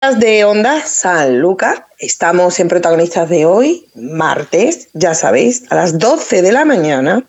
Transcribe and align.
de 0.00 0.44
Onda 0.44 0.86
San 0.86 1.40
Lucas. 1.40 1.82
Estamos 1.98 2.60
en 2.60 2.68
protagonistas 2.68 3.28
de 3.30 3.46
hoy, 3.46 3.88
martes, 3.94 4.88
ya 4.92 5.14
sabéis, 5.14 5.64
a 5.70 5.74
las 5.74 5.98
12 5.98 6.42
de 6.42 6.52
la 6.52 6.64
mañana. 6.64 7.24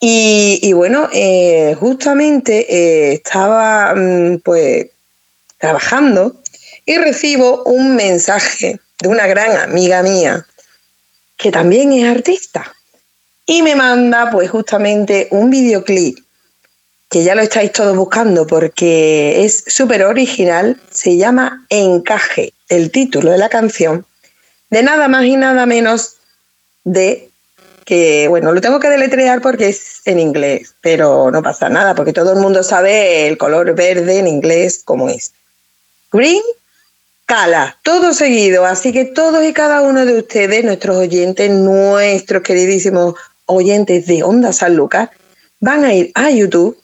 Y, 0.00 0.70
bueno, 0.74 1.08
eh, 1.14 1.74
justamente 1.80 2.66
eh, 2.68 3.14
estaba 3.14 3.94
mm, 3.94 4.40
pues 4.44 4.88
trabajando 5.58 6.36
y 6.84 6.98
recibo 6.98 7.62
un 7.64 7.96
mensaje 7.96 8.78
de 9.00 9.08
una 9.08 9.26
gran 9.26 9.56
amiga 9.56 10.02
mía 10.02 10.46
que 11.38 11.50
también 11.50 11.90
es 11.92 12.04
artista 12.04 12.70
y 13.46 13.62
me 13.62 13.74
manda 13.74 14.30
pues 14.30 14.50
justamente 14.50 15.28
un 15.30 15.48
videoclip 15.48 16.18
que 17.14 17.22
ya 17.22 17.36
lo 17.36 17.42
estáis 17.42 17.70
todos 17.70 17.96
buscando 17.96 18.44
porque 18.44 19.44
es 19.44 19.62
súper 19.68 20.02
original, 20.02 20.80
se 20.90 21.16
llama 21.16 21.64
Encaje, 21.68 22.52
el 22.68 22.90
título 22.90 23.30
de 23.30 23.38
la 23.38 23.48
canción, 23.48 24.04
de 24.68 24.82
nada 24.82 25.06
más 25.06 25.24
y 25.24 25.36
nada 25.36 25.64
menos 25.64 26.16
de 26.82 27.30
que, 27.84 28.26
bueno, 28.26 28.50
lo 28.50 28.60
tengo 28.60 28.80
que 28.80 28.88
deletrear 28.88 29.40
porque 29.40 29.68
es 29.68 30.00
en 30.06 30.18
inglés, 30.18 30.74
pero 30.80 31.30
no 31.30 31.40
pasa 31.40 31.68
nada 31.68 31.94
porque 31.94 32.12
todo 32.12 32.32
el 32.32 32.40
mundo 32.40 32.64
sabe 32.64 33.28
el 33.28 33.38
color 33.38 33.76
verde 33.76 34.18
en 34.18 34.26
inglés 34.26 34.82
como 34.84 35.08
es. 35.08 35.34
Green 36.10 36.42
Cala, 37.26 37.78
todo 37.84 38.12
seguido, 38.12 38.66
así 38.66 38.92
que 38.92 39.04
todos 39.04 39.44
y 39.44 39.52
cada 39.52 39.82
uno 39.82 40.04
de 40.04 40.18
ustedes, 40.18 40.64
nuestros 40.64 40.96
oyentes, 40.96 41.48
nuestros 41.48 42.42
queridísimos 42.42 43.14
oyentes 43.46 44.04
de 44.06 44.24
Onda 44.24 44.52
San 44.52 44.74
Lucas, 44.74 45.10
van 45.60 45.84
a 45.84 45.94
ir 45.94 46.10
a 46.16 46.28
YouTube 46.30 46.76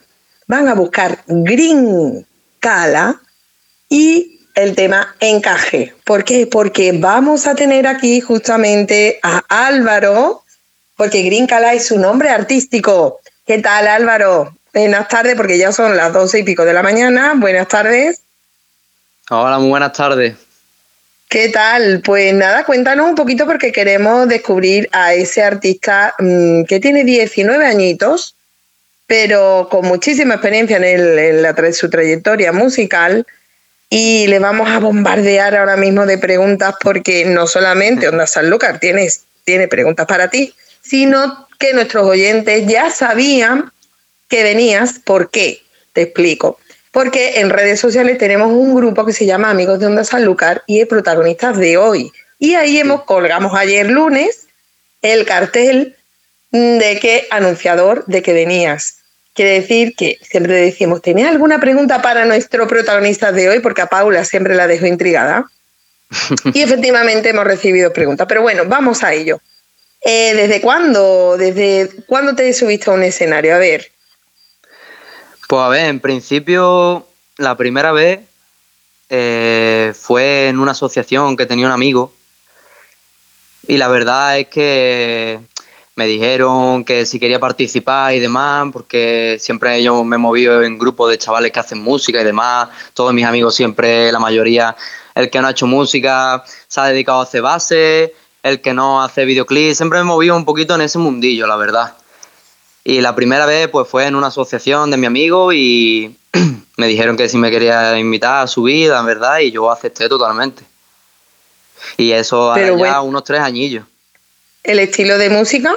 van 0.51 0.67
a 0.67 0.75
buscar 0.75 1.21
Green 1.29 2.27
Cala 2.59 3.21
y 3.89 4.41
el 4.57 4.75
tema 4.75 5.15
encaje. 5.21 5.95
¿Por 6.05 6.25
qué? 6.25 6.49
Porque 6.49 6.91
vamos 6.93 7.47
a 7.47 7.55
tener 7.55 7.87
aquí 7.87 8.21
justamente 8.21 9.21
a 9.23 9.45
Álvaro, 9.49 10.43
porque 10.97 11.23
Green 11.23 11.47
Cala 11.47 11.73
es 11.75 11.87
su 11.87 12.01
nombre 12.01 12.31
artístico. 12.31 13.21
¿Qué 13.47 13.59
tal 13.59 13.87
Álvaro? 13.87 14.57
Buenas 14.75 15.07
tardes, 15.07 15.37
porque 15.37 15.57
ya 15.57 15.71
son 15.71 15.97
las 15.97 16.13
doce 16.13 16.41
y 16.41 16.43
pico 16.43 16.65
de 16.65 16.73
la 16.73 16.83
mañana. 16.83 17.35
Buenas 17.37 17.69
tardes. 17.69 18.23
Hola, 19.31 19.61
muy 19.61 19.69
buenas 19.69 19.93
tardes. 19.93 20.35
¿Qué 21.29 21.49
tal? 21.51 22.01
Pues 22.05 22.35
nada, 22.35 22.65
cuéntanos 22.65 23.09
un 23.09 23.15
poquito 23.15 23.47
porque 23.47 23.71
queremos 23.71 24.27
descubrir 24.27 24.89
a 24.91 25.15
ese 25.15 25.45
artista 25.45 26.17
mm, 26.19 26.65
que 26.65 26.81
tiene 26.81 27.05
19 27.05 27.65
añitos 27.65 28.35
pero 29.11 29.67
con 29.69 29.87
muchísima 29.87 30.35
experiencia 30.35 30.77
en, 30.77 31.75
su 31.75 31.91
trayectoria 31.91 32.53
musical. 32.53 33.27
Y 33.89 34.29
le 34.29 34.39
vamos 34.39 34.71
a 34.71 34.79
bombardear 34.79 35.57
ahora 35.57 35.77
mismo 35.77 36.07
de 36.07 36.17
preguntas 36.17 36.77
porque 36.81 37.25
no 37.25 37.49
solamente 37.49 38.07
Onda 38.07 38.29
Sanlúcar 38.29 38.79
tiene, 38.79 39.09
tiene 39.43 39.67
preguntas 39.67 40.07
para 40.07 40.31
ti, 40.31 40.55
sino 40.81 41.49
que 41.59 41.73
nuestros 41.73 42.07
oyentes 42.07 42.69
ya 42.69 42.89
sabían 42.93 43.73
que 44.29 44.45
venías. 44.45 45.01
¿Por 45.01 45.33
qué? 45.33 45.61
Te 45.93 46.03
explico. 46.03 46.61
Porque 46.93 47.41
en 47.41 47.51
redes 47.51 47.81
sociales 47.81 48.17
tenemos 48.17 48.53
un 48.53 48.77
grupo 48.77 49.05
que 49.05 49.13
se 49.13 49.27
llama 49.27 49.51
Amigos 49.51 49.81
de 49.81 49.87
Onda 49.87 50.05
Sanlúcar 50.05 50.63
y 50.69 50.83
es 50.83 50.87
protagonistas 50.87 51.59
de 51.59 51.79
hoy. 51.79 52.13
Y 52.39 52.55
ahí 52.55 52.79
hemos 52.79 53.03
colgamos 53.03 53.57
ayer 53.57 53.91
lunes 53.91 54.47
el 55.03 55.27
cartel 55.27 55.97
de 56.53 56.99
que 57.03 57.27
anunciador 57.33 58.05
de 58.07 58.23
que 58.23 58.33
venías. 58.33 59.00
Quiere 59.35 59.61
decir 59.61 59.95
que 59.97 60.19
siempre 60.23 60.55
decimos, 60.55 61.03
¿tenía 61.03 61.29
alguna 61.29 61.61
pregunta 61.61 62.03
para 62.03 62.25
nuestro 62.25 62.67
protagonista 62.67 63.31
de 63.33 63.49
hoy? 63.49 63.61
Porque 63.61 63.83
a 63.83 63.87
Paula 63.87 64.25
siempre 64.25 64.55
la 64.55 64.67
dejo 64.67 64.87
intrigada. 64.87 65.47
y 66.53 66.63
efectivamente 66.63 67.31
hemos 67.31 67.45
recibido 67.45 67.93
preguntas. 67.93 68.27
Pero 68.29 68.43
bueno, 68.43 68.65
vamos 68.67 69.03
a 69.05 69.13
ello. 69.13 69.41
Eh, 70.03 70.35
¿Desde 70.35 70.61
cuándo? 70.61 71.37
¿Desde 71.37 71.91
cuándo 72.07 72.35
te 72.35 72.53
subiste 72.53 72.91
a 72.91 72.95
un 72.95 73.03
escenario? 73.03 73.55
A 73.55 73.59
ver. 73.59 73.93
Pues 75.49 75.63
a 75.63 75.69
ver, 75.69 75.87
en 75.87 76.01
principio, 76.01 77.07
la 77.37 77.57
primera 77.57 77.93
vez 77.93 78.21
eh, 79.09 79.93
fue 79.99 80.49
en 80.49 80.59
una 80.59 80.73
asociación 80.73 81.37
que 81.37 81.47
tenía 81.47 81.67
un 81.67 81.73
amigo. 81.73 82.13
Y 83.67 83.77
la 83.77 83.89
verdad 83.89 84.39
es 84.39 84.49
que 84.49 85.39
me 86.01 86.07
dijeron 86.07 86.83
que 86.83 87.05
si 87.05 87.21
quería 87.21 87.39
participar 87.39 88.15
y 88.15 88.21
demás, 88.21 88.69
porque 88.73 89.37
siempre 89.39 89.83
yo 89.83 90.03
me 90.03 90.17
he 90.17 90.19
movido 90.19 90.63
en 90.63 90.79
grupos 90.79 91.11
de 91.11 91.19
chavales 91.19 91.53
que 91.53 91.61
hacen 91.61 91.83
música 91.83 92.23
y 92.23 92.25
demás, 92.25 92.71
todos 92.95 93.13
mis 93.13 93.27
amigos 93.27 93.55
siempre, 93.55 94.11
la 94.11 94.19
mayoría, 94.19 94.75
el 95.15 95.29
que 95.29 95.39
no 95.43 95.49
ha 95.49 95.51
hecho 95.51 95.67
música 95.67 96.43
se 96.69 96.81
ha 96.81 96.85
dedicado 96.85 97.21
a 97.21 97.25
hacer 97.25 97.43
base, 97.43 98.15
el 98.43 98.63
que 98.63 98.73
no 98.73 99.03
hace 99.03 99.27
videoclips, 99.27 99.77
siempre 99.77 99.99
me 99.99 100.05
he 100.05 100.07
movido 100.07 100.35
un 100.35 100.47
poquito 100.47 100.75
en 100.75 100.81
ese 100.81 100.97
mundillo, 100.97 101.47
la 101.47 101.57
verdad. 101.57 101.93
Y 102.83 103.03
la 103.03 103.15
primera 103.15 103.45
vez 103.45 103.69
pues 103.69 103.87
fue 103.87 104.07
en 104.07 104.15
una 104.15 104.29
asociación 104.29 104.91
de 104.91 104.97
mi 104.97 105.07
amigo 105.07 105.53
y 105.53 106.17
me 106.79 106.87
dijeron 106.87 107.19
que 107.19 107.29
si 107.29 107.37
me 107.37 107.51
quería 107.51 107.99
invitar 107.99 108.45
a 108.45 108.47
su 108.47 108.63
vida, 108.63 108.99
en 109.01 109.05
verdad, 109.05 109.41
y 109.41 109.51
yo 109.51 109.71
acepté 109.71 110.09
totalmente. 110.09 110.63
Y 111.99 112.13
eso 112.13 112.53
hace 112.53 112.75
ya 112.79 113.03
unos 113.03 113.23
tres 113.23 113.41
añillos. 113.41 113.85
¿El 114.63 114.79
estilo 114.79 115.19
de 115.19 115.29
música? 115.29 115.77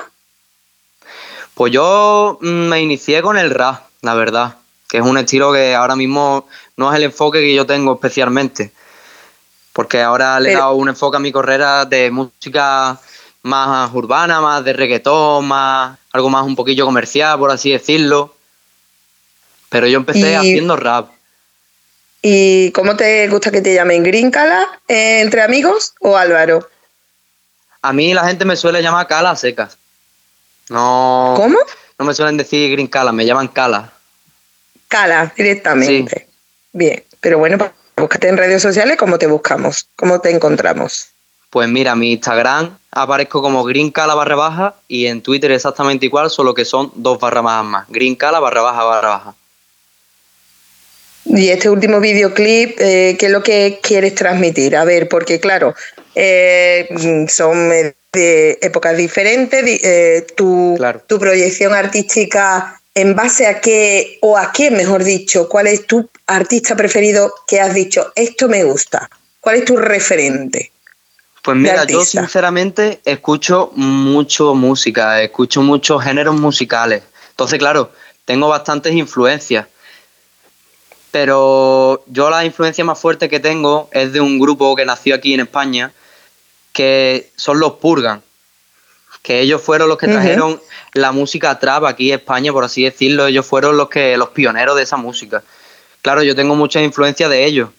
Pues 1.55 1.71
yo 1.71 2.37
mm, 2.41 2.47
me 2.47 2.81
inicié 2.81 3.21
con 3.21 3.37
el 3.37 3.51
rap, 3.51 3.83
la 4.01 4.15
verdad, 4.15 4.55
que 4.89 4.97
es 4.97 5.03
un 5.03 5.17
estilo 5.17 5.53
que 5.53 5.75
ahora 5.75 5.95
mismo 5.95 6.47
no 6.77 6.91
es 6.91 6.97
el 6.97 7.03
enfoque 7.03 7.41
que 7.41 7.53
yo 7.53 7.65
tengo 7.65 7.93
especialmente, 7.93 8.71
porque 9.71 10.01
ahora 10.01 10.39
le 10.39 10.51
he 10.51 10.55
dado 10.55 10.73
un 10.73 10.89
enfoque 10.89 11.17
a 11.17 11.19
mi 11.19 11.31
carrera 11.31 11.85
de 11.85 12.11
música 12.11 12.99
más 13.43 13.93
urbana, 13.93 14.41
más 14.41 14.63
de 14.63 14.73
reggaetón, 14.73 15.45
más 15.45 15.97
algo 16.11 16.29
más 16.29 16.45
un 16.45 16.55
poquillo 16.55 16.85
comercial, 16.85 17.37
por 17.37 17.51
así 17.51 17.71
decirlo. 17.71 18.35
Pero 19.69 19.87
yo 19.87 19.97
empecé 19.97 20.35
haciendo 20.35 20.75
rap. 20.75 21.09
¿Y 22.21 22.71
cómo 22.71 22.95
te 22.95 23.27
gusta 23.27 23.51
que 23.51 23.61
te 23.61 23.73
llamen? 23.73 24.03
¿Green 24.03 24.31
Cala 24.31 24.79
eh, 24.87 25.21
entre 25.21 25.41
amigos 25.41 25.93
o 25.99 26.15
Álvaro? 26.15 26.69
A 27.81 27.91
mí 27.91 28.13
la 28.13 28.25
gente 28.25 28.45
me 28.45 28.55
suele 28.55 28.81
llamar 28.81 29.07
Cala 29.07 29.35
secas. 29.35 29.77
No. 30.69 31.33
¿Cómo? 31.35 31.57
No 31.99 32.05
me 32.05 32.13
suelen 32.13 32.37
decir 32.37 32.71
Green 32.71 32.87
Cala, 32.87 33.11
me 33.11 33.25
llaman 33.25 33.47
Cala. 33.47 33.91
Cala, 34.87 35.31
directamente. 35.35 36.27
Bien, 36.71 37.03
pero 37.21 37.37
bueno, 37.37 37.57
búscate 37.95 38.27
en 38.27 38.37
redes 38.37 38.61
sociales, 38.61 38.97
¿cómo 38.97 39.17
te 39.17 39.27
buscamos? 39.27 39.87
¿Cómo 39.95 40.19
te 40.19 40.31
encontramos? 40.31 41.09
Pues 41.49 41.69
mira, 41.69 41.95
mi 41.95 42.13
Instagram 42.13 42.77
aparezco 42.91 43.41
como 43.41 43.63
Green 43.63 43.91
Cala 43.91 44.15
barra 44.15 44.35
baja 44.35 44.75
y 44.87 45.05
en 45.05 45.21
Twitter 45.21 45.51
exactamente 45.51 46.07
igual, 46.07 46.29
solo 46.29 46.53
que 46.53 46.65
son 46.65 46.91
dos 46.95 47.19
barra 47.19 47.41
más 47.41 47.63
más. 47.63 47.85
Green 47.89 48.15
Cala 48.15 48.39
barra 48.39 48.61
baja 48.61 48.83
barra 48.83 49.09
baja. 49.09 49.35
Y 51.25 51.49
este 51.49 51.69
último 51.69 51.99
videoclip, 51.99 52.79
eh, 52.79 53.15
¿qué 53.17 53.27
es 53.27 53.31
lo 53.31 53.43
que 53.43 53.79
quieres 53.81 54.15
transmitir? 54.15 54.75
A 54.75 54.83
ver, 54.83 55.07
porque 55.07 55.39
claro, 55.39 55.73
eh, 56.15 57.25
son 57.27 57.69
de 57.69 58.59
épocas 58.61 58.95
diferentes, 58.95 59.63
eh, 59.83 60.27
tu, 60.35 60.77
tu 61.07 61.19
proyección 61.19 61.73
artística 61.73 62.79
en 62.95 63.15
base 63.15 63.47
a 63.47 63.59
qué, 63.59 64.19
o 64.21 64.37
a 64.37 64.51
qué, 64.51 64.69
mejor 64.69 65.03
dicho, 65.03 65.49
cuál 65.49 65.67
es 65.67 65.87
tu 65.87 66.09
artista 66.27 66.75
preferido 66.75 67.33
que 67.47 67.59
has 67.59 67.73
dicho, 67.73 68.11
esto 68.15 68.47
me 68.47 68.63
gusta, 68.63 69.09
cuál 69.39 69.57
es 69.57 69.65
tu 69.65 69.77
referente. 69.77 70.71
Pues 71.41 71.57
mira, 71.57 71.83
yo 71.85 72.05
sinceramente 72.05 73.01
escucho 73.03 73.71
mucho 73.75 74.55
música, 74.55 75.21
escucho 75.21 75.61
muchos 75.61 76.01
géneros 76.01 76.39
musicales. 76.39 77.03
Entonces, 77.31 77.59
claro, 77.59 77.91
tengo 78.23 78.47
bastantes 78.47 78.93
influencias. 78.93 79.67
Pero 81.11 82.03
yo 82.07 82.29
la 82.29 82.45
influencia 82.45 82.85
más 82.85 82.97
fuerte 82.97 83.27
que 83.27 83.41
tengo 83.41 83.89
es 83.91 84.13
de 84.13 84.21
un 84.21 84.39
grupo 84.39 84.75
que 84.75 84.85
nació 84.85 85.15
aquí 85.15 85.33
en 85.33 85.41
España, 85.41 85.91
que 86.73 87.31
son 87.37 87.59
los 87.59 87.73
Purgan, 87.73 88.21
que 89.21 89.39
ellos 89.39 89.61
fueron 89.61 89.87
los 89.87 89.97
que 89.97 90.07
trajeron 90.07 90.61
la 90.93 91.11
música 91.13 91.57
trap 91.57 91.85
aquí 91.85 92.11
en 92.11 92.19
España, 92.19 92.51
por 92.51 92.65
así 92.65 92.83
decirlo, 92.83 93.27
ellos 93.27 93.45
fueron 93.45 93.77
los 93.77 93.87
que 93.89 94.17
los 94.17 94.29
pioneros 94.29 94.75
de 94.75 94.83
esa 94.83 94.97
música. 94.97 95.43
Claro, 96.01 96.23
yo 96.23 96.35
tengo 96.35 96.55
mucha 96.55 96.81
influencia 96.81 97.29
de 97.29 97.45
ellos 97.45 97.69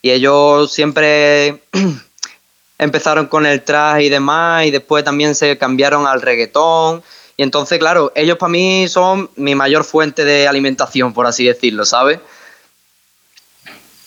y 0.00 0.10
ellos 0.10 0.72
siempre 0.72 1.62
empezaron 2.78 3.26
con 3.26 3.44
el 3.44 3.62
trap 3.62 4.00
y 4.00 4.08
demás 4.08 4.64
y 4.64 4.70
después 4.70 5.04
también 5.04 5.34
se 5.34 5.58
cambiaron 5.58 6.06
al 6.06 6.22
reggaetón 6.22 7.02
y 7.36 7.42
entonces, 7.42 7.78
claro, 7.78 8.12
ellos 8.14 8.38
para 8.38 8.50
mí 8.50 8.88
son 8.88 9.30
mi 9.36 9.54
mayor 9.54 9.84
fuente 9.84 10.24
de 10.24 10.48
alimentación, 10.48 11.12
por 11.12 11.26
así 11.26 11.44
decirlo, 11.44 11.84
¿sabes? 11.84 12.18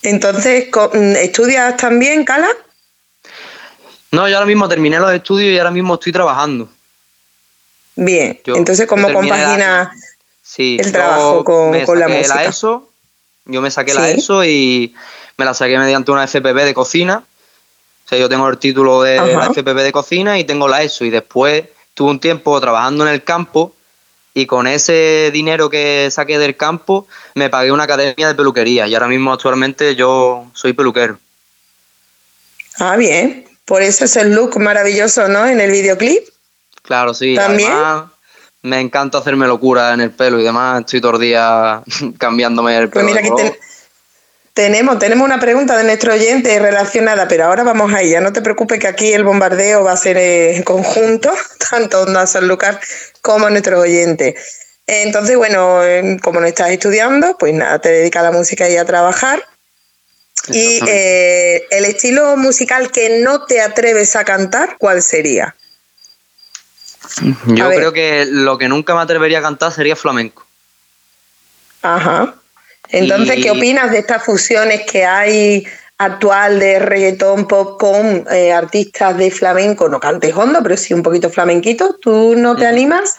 Entonces, 0.02 0.70
¿estudias 1.18 1.78
también, 1.78 2.26
Cala? 2.26 2.50
No, 4.12 4.28
yo 4.28 4.36
ahora 4.36 4.48
mismo 4.48 4.68
terminé 4.68 5.00
los 5.00 5.12
estudios 5.14 5.54
y 5.54 5.58
ahora 5.58 5.72
mismo 5.72 5.94
estoy 5.96 6.12
trabajando. 6.12 6.70
Bien, 7.96 8.40
entonces 8.46 8.88
¿cómo 8.88 9.12
compagina 9.12 9.92
el 10.58 10.92
trabajo 10.92 11.44
con, 11.44 12.00
la 12.00 12.08
música? 12.08 12.46
ESO, 12.46 12.90
yo 13.46 13.62
me 13.62 13.70
saqué 13.70 13.94
la 13.94 14.10
ESO 14.10 14.46
y 14.46 14.96
me 15.38 15.46
la 15.46 15.54
saqué 15.54 15.78
mediante 15.78 16.12
una 16.12 16.24
FPP 16.26 16.56
de 16.56 16.74
cocina. 16.74 17.24
O 18.06 18.10
sea, 18.10 18.18
yo 18.18 18.30
tengo 18.30 18.48
el 18.48 18.58
título 18.58 19.04
de 19.04 19.18
la 19.18 19.48
FPP 19.48 19.78
de 19.78 19.92
cocina 19.92 20.40
y 20.40 20.44
tengo 20.44 20.68
la 20.68 20.82
ESO. 20.82 21.06
Y 21.06 21.10
después 21.10 21.66
tuve 21.94 22.12
un 22.12 22.20
tiempo 22.20 22.60
trabajando 22.60 23.06
en 23.06 23.14
el 23.14 23.24
campo 23.24 23.76
y 24.34 24.46
con 24.46 24.66
ese 24.66 25.30
dinero 25.34 25.70
que 25.70 26.10
saqué 26.10 26.40
del 26.40 26.56
campo 26.56 27.06
me 27.36 27.50
pagué 27.50 27.72
una 27.72 27.84
academia 27.84 28.30
de 28.30 28.36
peluquería. 28.36 28.88
Y 28.88 28.96
ahora 28.96 29.08
mismo 29.08 29.34
actualmente 29.34 29.96
yo 29.96 30.48
soy 30.54 30.74
peluquero. 30.74 31.20
Ah, 32.80 32.96
bien. 32.96 33.49
Por 33.70 33.84
eso 33.84 34.06
es 34.06 34.16
el 34.16 34.34
look 34.34 34.60
maravilloso, 34.60 35.28
¿no? 35.28 35.46
En 35.46 35.62
el 35.62 35.70
videoclip. 35.70 36.28
Claro, 36.82 37.14
sí. 37.14 37.36
¿También? 37.36 37.72
me 38.64 38.82
encanta 38.82 39.20
hacerme 39.20 39.46
locura 39.46 39.94
en 39.94 40.02
el 40.02 40.10
pelo 40.10 40.40
y 40.40 40.44
demás. 40.44 40.80
Estoy 40.80 41.00
todo 41.02 41.14
el 41.14 41.22
día 41.22 41.84
cambiándome 42.18 42.76
el 42.76 42.90
pues 42.90 43.06
pelo. 43.06 43.14
Pues 43.14 43.32
mira, 43.32 43.52
que 43.52 43.60
tenemos, 44.56 44.98
tenemos 44.98 45.24
una 45.24 45.40
pregunta 45.40 45.78
de 45.78 45.84
nuestro 45.84 46.14
oyente 46.14 46.58
relacionada, 46.58 47.28
pero 47.28 47.46
ahora 47.46 47.62
vamos 47.62 47.94
a 47.94 48.02
ella. 48.02 48.20
No 48.22 48.34
te 48.34 48.42
preocupes 48.42 48.80
que 48.80 48.88
aquí 48.88 49.14
el 49.14 49.24
bombardeo 49.24 49.84
va 49.84 49.92
a 49.92 49.98
ser 49.98 50.18
en 50.18 50.64
conjunto, 50.64 51.32
tanto 51.70 52.02
Onda 52.02 52.26
Sanlúcar 52.26 52.80
como 53.22 53.52
nuestros 53.52 53.80
oyentes. 53.80 54.34
Entonces, 54.88 55.38
bueno, 55.38 55.82
como 56.24 56.40
no 56.40 56.48
estás 56.48 56.72
estudiando, 56.72 57.38
pues 57.38 57.54
nada, 57.54 57.78
te 57.78 57.90
dedicas 57.90 58.22
a 58.22 58.32
la 58.32 58.36
música 58.36 58.68
y 58.68 58.78
a 58.78 58.86
trabajar. 58.86 59.46
Y 60.52 60.80
eh, 60.88 61.68
el 61.72 61.86
estilo 61.86 62.36
musical 62.38 62.92
que 62.92 63.22
no 63.22 63.46
te 63.46 63.62
atreves 63.62 64.16
a 64.16 64.24
cantar, 64.24 64.78
¿cuál 64.78 65.02
sería? 65.02 65.56
Yo 67.48 67.70
creo 67.70 67.94
que 67.94 68.26
lo 68.30 68.58
que 68.58 68.68
nunca 68.68 68.96
me 68.96 69.02
atrevería 69.02 69.40
a 69.40 69.42
cantar 69.42 69.72
sería 69.72 69.96
flamenco. 69.96 70.46
Ajá. 71.82 72.36
Entonces, 72.90 73.42
¿qué 73.42 73.52
opinas 73.52 73.92
de 73.92 74.00
estas 74.00 74.24
fusiones 74.24 74.82
que 74.90 75.06
hay 75.06 75.68
actual 75.98 76.60
de 76.60 76.80
reggaetón 76.80 77.48
pop 77.48 77.80
con 77.80 78.26
eh, 78.32 78.52
artistas 78.52 79.18
de 79.18 79.32
flamenco? 79.32 79.90
No 79.90 80.00
cantes 80.00 80.36
hondo, 80.36 80.62
pero 80.64 80.76
sí 80.76 80.94
un 80.94 81.04
poquito 81.04 81.30
flamenquito. 81.30 81.96
¿Tú 82.02 82.36
no 82.36 82.56
te 82.56 82.66
animas? 82.66 83.18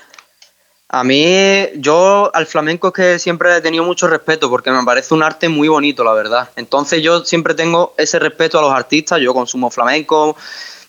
A 0.93 1.05
mí, 1.05 1.69
yo 1.77 2.35
al 2.35 2.47
flamenco 2.47 2.89
es 2.89 2.95
que 2.95 3.19
siempre 3.21 3.57
he 3.57 3.61
tenido 3.61 3.85
mucho 3.85 4.09
respeto 4.09 4.51
porque 4.51 4.73
me 4.73 4.83
parece 4.83 5.15
un 5.15 5.23
arte 5.23 5.49
muy 5.49 5.69
bonito, 5.69 6.03
la 6.03 6.13
verdad. 6.13 6.51
Entonces 6.57 7.01
yo 7.01 7.25
siempre 7.25 7.55
tengo 7.55 7.95
ese 7.97 8.19
respeto 8.19 8.59
a 8.59 8.63
los 8.63 8.73
artistas, 8.73 9.21
yo 9.21 9.33
consumo 9.33 9.71
flamenco, 9.71 10.37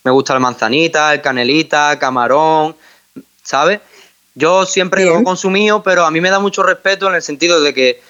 me 0.04 0.10
gusta 0.10 0.34
el 0.34 0.40
manzanita, 0.40 1.14
el 1.14 1.22
canelita, 1.22 2.00
camarón, 2.00 2.76
¿sabes? 3.44 3.80
Yo 4.34 4.66
siempre 4.66 5.06
lo 5.06 5.20
he 5.20 5.24
consumido, 5.24 5.84
pero 5.84 6.04
a 6.04 6.10
mí 6.10 6.20
me 6.20 6.32
da 6.32 6.40
mucho 6.40 6.64
respeto 6.64 7.08
en 7.08 7.14
el 7.14 7.22
sentido 7.22 7.62
de 7.62 7.72
que 7.72 8.02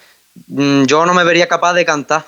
mm, 0.47 0.83
yo 0.83 1.05
no 1.05 1.13
me 1.13 1.25
vería 1.25 1.49
capaz 1.49 1.73
de 1.73 1.83
cantar 1.83 2.25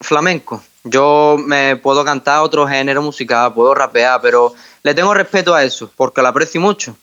flamenco. 0.00 0.62
Yo 0.84 1.38
me 1.44 1.74
puedo 1.74 2.04
cantar 2.04 2.42
otro 2.42 2.68
género 2.68 3.02
musical, 3.02 3.52
puedo 3.52 3.74
rapear, 3.74 4.20
pero 4.20 4.54
le 4.84 4.94
tengo 4.94 5.12
respeto 5.12 5.56
a 5.56 5.64
eso 5.64 5.90
porque 5.96 6.22
lo 6.22 6.28
aprecio 6.28 6.60
mucho. 6.60 6.96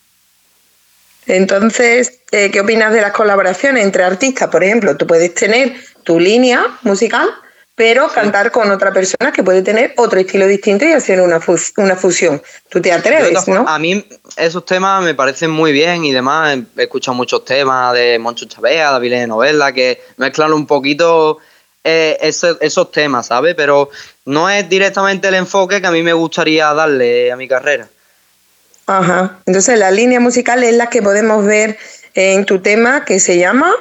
Entonces, 1.30 2.22
eh, 2.32 2.50
¿qué 2.50 2.60
opinas 2.60 2.92
de 2.92 3.00
las 3.00 3.12
colaboraciones 3.12 3.84
entre 3.84 4.02
artistas? 4.02 4.48
Por 4.48 4.64
ejemplo, 4.64 4.96
tú 4.96 5.06
puedes 5.06 5.32
tener 5.32 5.74
tu 6.02 6.18
línea 6.18 6.66
musical, 6.82 7.28
pero 7.76 8.08
cantar 8.08 8.50
con 8.50 8.68
otra 8.72 8.92
persona 8.92 9.30
que 9.32 9.44
puede 9.44 9.62
tener 9.62 9.94
otro 9.96 10.18
estilo 10.18 10.48
distinto 10.48 10.84
y 10.84 10.92
hacer 10.92 11.20
una, 11.20 11.40
una 11.76 11.94
fusión. 11.94 12.42
Tú 12.68 12.82
te 12.82 12.90
atreves, 12.90 13.46
¿no? 13.46 13.64
A 13.68 13.78
mí 13.78 14.04
esos 14.36 14.66
temas 14.66 15.04
me 15.04 15.14
parecen 15.14 15.52
muy 15.52 15.70
bien 15.70 16.04
y 16.04 16.12
demás. 16.12 16.58
He 16.76 16.82
escuchado 16.82 17.14
muchos 17.14 17.44
temas 17.44 17.94
de 17.94 18.18
Moncho 18.18 18.46
Chavea, 18.46 18.90
David 18.90 19.12
de 19.12 19.26
Novela, 19.28 19.72
que 19.72 20.02
mezclan 20.16 20.52
un 20.52 20.66
poquito 20.66 21.38
eh, 21.84 22.18
esos 22.20 22.90
temas, 22.90 23.28
¿sabes? 23.28 23.54
Pero 23.54 23.88
no 24.24 24.50
es 24.50 24.68
directamente 24.68 25.28
el 25.28 25.34
enfoque 25.34 25.80
que 25.80 25.86
a 25.86 25.92
mí 25.92 26.02
me 26.02 26.12
gustaría 26.12 26.74
darle 26.74 27.30
a 27.30 27.36
mi 27.36 27.46
carrera. 27.46 27.88
Ajá. 28.90 29.38
Entonces 29.46 29.78
la 29.78 29.92
línea 29.92 30.18
musical 30.18 30.64
es 30.64 30.74
la 30.74 30.88
que 30.88 31.00
podemos 31.00 31.44
ver 31.44 31.78
en 32.14 32.44
tu 32.44 32.60
tema 32.60 33.04
que 33.04 33.20
se 33.20 33.38
llama 33.38 33.72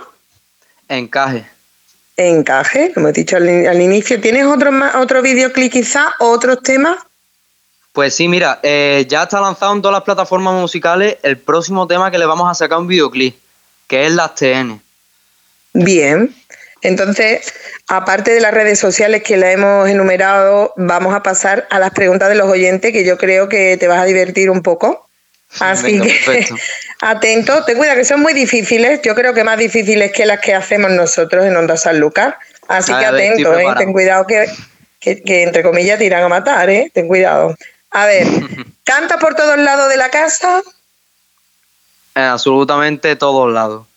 Encaje. 0.88 1.46
Encaje, 2.16 2.92
como 2.94 3.08
he 3.08 3.12
dicho 3.12 3.38
al, 3.38 3.82
inicio. 3.82 4.22
¿Tienes 4.22 4.46
otro, 4.46 4.70
otro 5.00 5.24
videoclip 5.24 5.72
quizá 5.72 6.14
o 6.20 6.30
otros 6.30 6.62
temas? 6.62 6.98
Pues 7.92 8.14
sí, 8.14 8.28
mira, 8.28 8.60
eh, 8.62 9.08
ya 9.10 9.24
está 9.24 9.42
lanzado 9.42 9.74
en 9.74 9.82
todas 9.82 9.96
las 9.96 10.04
plataformas 10.04 10.54
musicales 10.54 11.18
el 11.24 11.40
próximo 11.40 11.88
tema 11.88 12.12
que 12.12 12.20
le 12.20 12.28
vamos 12.28 12.48
a 12.48 12.54
sacar 12.54 12.78
un 12.78 12.86
videoclip, 12.86 13.36
que 13.88 14.06
es 14.06 14.14
las 14.14 14.36
TN. 14.36 14.80
Bien, 15.74 16.36
entonces, 16.82 17.54
aparte 17.88 18.32
de 18.32 18.40
las 18.40 18.54
redes 18.54 18.80
sociales 18.80 19.24
que 19.24 19.38
la 19.38 19.52
hemos 19.52 19.90
enumerado, 19.90 20.74
vamos 20.78 21.14
a 21.14 21.24
pasar 21.24 21.68
a 21.70 21.80
las 21.80 21.92
preguntas 21.92 22.30
de 22.30 22.36
los 22.36 22.48
oyentes, 22.48 22.94
que 22.94 23.04
yo 23.04 23.18
creo 23.18 23.50
que 23.50 23.78
te 23.78 23.88
vas 23.88 24.00
a 24.00 24.06
divertir 24.06 24.50
un 24.50 24.62
poco. 24.62 25.08
Así 25.60 26.00
que 26.00 26.48
atento, 27.02 27.66
ten 27.66 27.78
cuidado 27.78 27.98
que 27.98 28.06
son 28.06 28.22
muy 28.22 28.34
difíciles, 28.34 29.02
yo 29.02 29.16
creo 29.16 29.34
que 29.34 29.44
más 29.44 29.58
difíciles 29.58 30.12
que 30.12 30.26
las 30.26 30.40
que 30.40 30.54
hacemos 30.54 30.92
nosotros 30.92 31.46
en 31.46 31.58
Onda 31.58 31.76
San 31.76 32.00
Lucas. 32.00 32.36
Así 32.68 32.94
que 32.94 33.06
atento, 33.06 33.58
eh, 33.58 33.66
ten 33.78 33.92
cuidado 33.92 34.28
que, 34.28 34.48
entre 35.02 35.64
comillas 35.64 35.98
te 35.98 36.06
irán 36.06 36.24
a 36.24 36.30
matar, 36.30 36.70
¿eh? 36.70 36.92
ten 36.94 37.08
cuidado. 37.08 37.56
A 37.92 38.06
ver, 38.06 38.28
¿canta 38.84 39.18
por 39.18 39.36
todos 39.36 39.58
lados 39.58 39.90
de 39.90 39.98
la 39.98 40.10
casa? 40.10 40.62
En 42.14 42.24
absolutamente 42.24 43.16
todos 43.16 43.52
lados. 43.52 43.88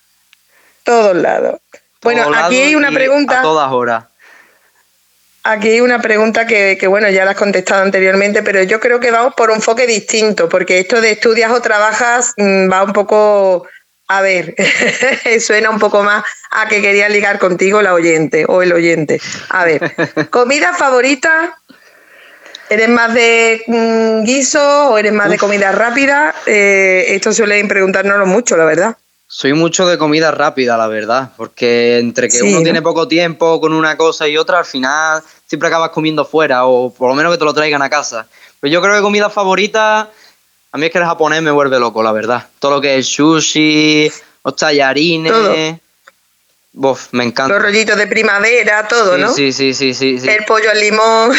Todos 0.84 1.14
lados. 1.14 1.60
Bueno, 2.02 2.30
aquí 2.34 2.60
hay 2.60 2.74
una 2.74 2.90
pregunta. 2.90 3.40
A 3.40 3.42
todas 3.42 3.70
horas. 3.72 4.04
Aquí 5.44 5.70
hay 5.70 5.80
una 5.80 6.00
pregunta 6.00 6.46
que, 6.46 6.86
bueno, 6.86 7.10
ya 7.10 7.24
la 7.24 7.32
has 7.32 7.36
contestado 7.36 7.82
anteriormente, 7.82 8.42
pero 8.42 8.62
yo 8.62 8.78
creo 8.78 9.00
que 9.00 9.10
vamos 9.10 9.34
por 9.34 9.50
un 9.50 9.56
enfoque 9.56 9.86
distinto, 9.86 10.48
porque 10.48 10.78
esto 10.78 11.00
de 11.00 11.10
estudias 11.10 11.50
o 11.50 11.60
trabajas 11.60 12.34
mm, 12.36 12.70
va 12.70 12.84
un 12.84 12.92
poco, 12.92 13.66
a 14.06 14.20
ver, 14.20 14.54
suena 15.40 15.70
un 15.70 15.80
poco 15.80 16.04
más 16.04 16.22
a 16.50 16.68
que 16.68 16.80
quería 16.80 17.08
ligar 17.08 17.40
contigo 17.40 17.82
la 17.82 17.92
oyente 17.92 18.44
o 18.46 18.62
el 18.62 18.72
oyente. 18.72 19.20
A 19.48 19.64
ver, 19.64 19.92
¿comida 20.30 20.74
favorita? 20.74 21.58
¿Eres 22.70 22.88
más 22.88 23.12
de 23.12 23.64
mm, 23.66 24.22
guiso 24.22 24.90
o 24.90 24.98
eres 24.98 25.12
más 25.12 25.28
de 25.28 25.38
comida 25.38 25.72
rápida? 25.72 26.34
Eh, 26.46 27.06
esto 27.08 27.32
suelen 27.32 27.66
preguntárnoslo 27.66 28.26
mucho, 28.26 28.56
la 28.56 28.64
verdad. 28.64 28.96
Soy 29.34 29.54
mucho 29.54 29.86
de 29.86 29.96
comida 29.96 30.30
rápida, 30.30 30.76
la 30.76 30.88
verdad, 30.88 31.30
porque 31.38 31.96
entre 31.96 32.28
que 32.28 32.42
uno 32.42 32.62
tiene 32.62 32.82
poco 32.82 33.08
tiempo 33.08 33.62
con 33.62 33.72
una 33.72 33.96
cosa 33.96 34.28
y 34.28 34.36
otra, 34.36 34.58
al 34.58 34.66
final 34.66 35.22
siempre 35.46 35.68
acabas 35.68 35.88
comiendo 35.88 36.26
fuera 36.26 36.66
o 36.66 36.92
por 36.92 37.08
lo 37.08 37.14
menos 37.14 37.32
que 37.32 37.38
te 37.38 37.44
lo 37.46 37.54
traigan 37.54 37.80
a 37.80 37.88
casa. 37.88 38.26
Pues 38.60 38.70
yo 38.70 38.82
creo 38.82 38.94
que 38.94 39.00
comida 39.00 39.30
favorita, 39.30 40.10
a 40.70 40.78
mí 40.78 40.84
es 40.84 40.92
que 40.92 40.98
el 40.98 41.06
japonés 41.06 41.40
me 41.40 41.50
vuelve 41.50 41.80
loco, 41.80 42.02
la 42.02 42.12
verdad. 42.12 42.46
Todo 42.58 42.72
lo 42.72 42.80
que 42.82 42.98
es 42.98 43.06
sushi, 43.06 44.12
los 44.44 44.54
tallarines. 44.54 45.32
me 47.12 47.24
encanta. 47.24 47.54
Los 47.54 47.62
rollitos 47.62 47.96
de 47.96 48.08
primavera, 48.08 48.86
todo, 48.86 49.16
¿no? 49.16 49.32
Sí, 49.32 49.50
sí, 49.50 49.72
sí, 49.72 49.94
sí, 49.94 50.20
sí. 50.20 50.28
El 50.28 50.44
pollo 50.44 50.70
al 50.70 50.78
limón. 50.78 51.32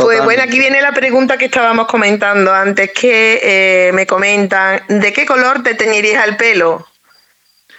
Pues 0.00 0.24
bueno, 0.24 0.42
aquí 0.42 0.58
viene 0.58 0.80
la 0.80 0.92
pregunta 0.92 1.36
que 1.36 1.46
estábamos 1.46 1.86
comentando 1.86 2.52
antes, 2.52 2.90
que 2.92 3.40
eh, 3.42 3.92
me 3.92 4.06
comentan, 4.06 4.82
¿de 4.88 5.12
qué 5.12 5.26
color 5.26 5.62
te 5.62 5.74
teñirías 5.74 6.26
el 6.26 6.36
pelo? 6.36 6.86